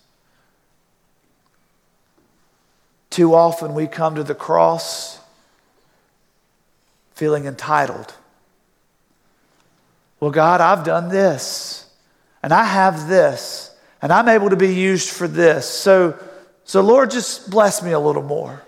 Too 3.11 3.35
often 3.35 3.75
we 3.75 3.87
come 3.87 4.17
to 4.17 4.25
the 4.25 4.35
cross 4.35 5.21
feeling 7.15 7.47
entitled. 7.47 8.13
Well, 10.19 10.33
God, 10.33 10.61
I've 10.61 10.85
done 10.85 11.09
this, 11.09 11.87
and 12.43 12.53
I 12.53 12.65
have 12.65 13.09
this, 13.09 13.75
and 14.03 14.13
I'm 14.13 14.29
able 14.29 14.51
to 14.51 14.57
be 14.57 14.75
used 14.75 15.11
for 15.11 15.29
this. 15.29 15.69
So, 15.69 16.19
so 16.65 16.81
Lord, 16.81 17.11
just 17.11 17.51
bless 17.51 17.83
me 17.83 17.93
a 17.93 17.99
little 17.99 18.23
more. 18.23 18.63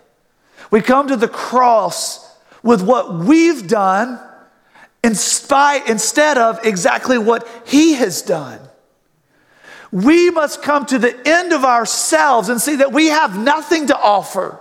We 0.71 0.81
come 0.81 1.09
to 1.09 1.17
the 1.17 1.29
cross 1.29 2.25
with 2.63 2.83
what 2.83 3.15
we've 3.15 3.67
done 3.67 4.21
in 5.03 5.15
spite, 5.15 5.89
instead 5.89 6.37
of 6.37 6.59
exactly 6.65 7.17
what 7.17 7.47
He 7.65 7.95
has 7.95 8.23
done. 8.23 8.59
We 9.93 10.31
must 10.31 10.63
come 10.63 10.85
to 10.87 10.99
the 10.99 11.17
end 11.27 11.53
of 11.53 11.65
ourselves 11.65 12.49
and 12.49 12.61
see 12.61 12.77
that 12.77 12.93
we 12.93 13.07
have 13.07 13.39
nothing 13.39 13.87
to 13.87 13.97
offer. 13.97 14.59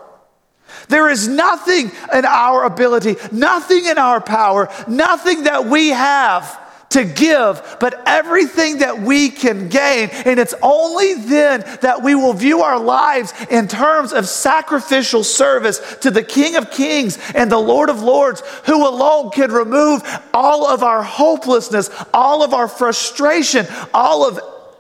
There 0.88 1.10
is 1.10 1.28
nothing 1.28 1.92
in 2.14 2.26
our 2.26 2.64
ability, 2.64 3.16
nothing 3.32 3.86
in 3.86 3.98
our 3.98 4.22
power, 4.22 4.70
nothing 4.88 5.44
that 5.44 5.66
we 5.66 5.90
have 5.90 6.60
to 6.90 7.04
give, 7.04 7.78
but 7.80 8.02
everything 8.06 8.80
that 8.80 9.02
we 9.02 9.30
can 9.30 9.70
gain. 9.70 10.10
And 10.26 10.40
it's 10.40 10.54
only 10.62 11.16
then 11.16 11.62
that 11.82 12.04
we 12.04 12.16
will 12.16 12.34
view 12.34 12.62
our 12.62 12.80
lives 12.80 13.34
in 13.50 13.68
terms 13.68 14.14
of 14.14 14.28
sacrificial 14.28 15.24
service 15.24 15.98
to 16.02 16.12
the 16.12 16.24
King 16.24 16.56
of 16.56 16.72
Kings 16.72 17.18
and 17.34 17.52
the 17.52 17.58
Lord 17.58 17.90
of 17.90 18.02
Lords, 18.02 18.42
who 18.66 18.88
alone 18.88 19.32
can 19.32 19.52
remove 19.52 20.04
all 20.34 20.66
of 20.66 20.84
our 20.84 21.04
hopelessness, 21.04 21.90
all 22.14 22.44
of 22.44 22.54
our 22.54 22.68
frustration, 22.68 23.66
all 23.94 24.28
of, 24.28 24.40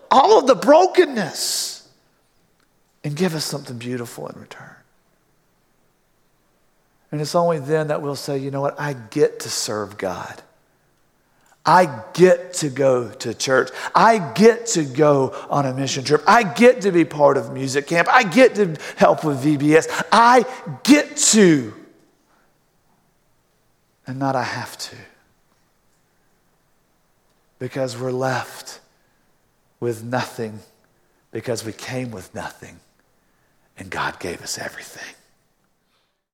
all 0.09 0.39
of 0.39 0.47
the 0.47 0.55
brokenness, 0.55 1.87
and 3.03 3.15
give 3.15 3.35
us 3.35 3.45
something 3.45 3.77
beautiful 3.77 4.27
in 4.27 4.39
return. 4.39 4.75
And 7.11 7.21
it's 7.21 7.35
only 7.35 7.59
then 7.59 7.87
that 7.87 8.01
we'll 8.01 8.15
say, 8.15 8.37
you 8.37 8.51
know 8.51 8.61
what, 8.61 8.79
I 8.79 8.93
get 8.93 9.41
to 9.41 9.49
serve 9.49 9.97
God. 9.97 10.41
I 11.65 12.03
get 12.13 12.53
to 12.55 12.69
go 12.69 13.09
to 13.09 13.33
church. 13.33 13.71
I 13.93 14.19
get 14.33 14.67
to 14.67 14.83
go 14.83 15.33
on 15.49 15.65
a 15.65 15.73
mission 15.73 16.03
trip. 16.03 16.23
I 16.27 16.43
get 16.43 16.81
to 16.81 16.91
be 16.91 17.05
part 17.05 17.37
of 17.37 17.51
music 17.53 17.87
camp. 17.87 18.07
I 18.09 18.23
get 18.23 18.55
to 18.55 18.75
help 18.97 19.23
with 19.23 19.43
VBS. 19.43 20.05
I 20.11 20.45
get 20.83 21.17
to. 21.17 21.73
And 24.05 24.19
not 24.19 24.35
I 24.35 24.43
have 24.43 24.77
to. 24.77 24.95
Because 27.57 27.97
we're 27.97 28.11
left 28.11 28.79
with 29.79 30.03
nothing 30.03 30.59
because 31.31 31.65
we 31.65 31.73
came 31.73 32.11
with 32.11 32.33
nothing 32.33 32.79
and 33.77 33.89
God 33.89 34.19
gave 34.19 34.41
us 34.41 34.57
everything. 34.57 35.15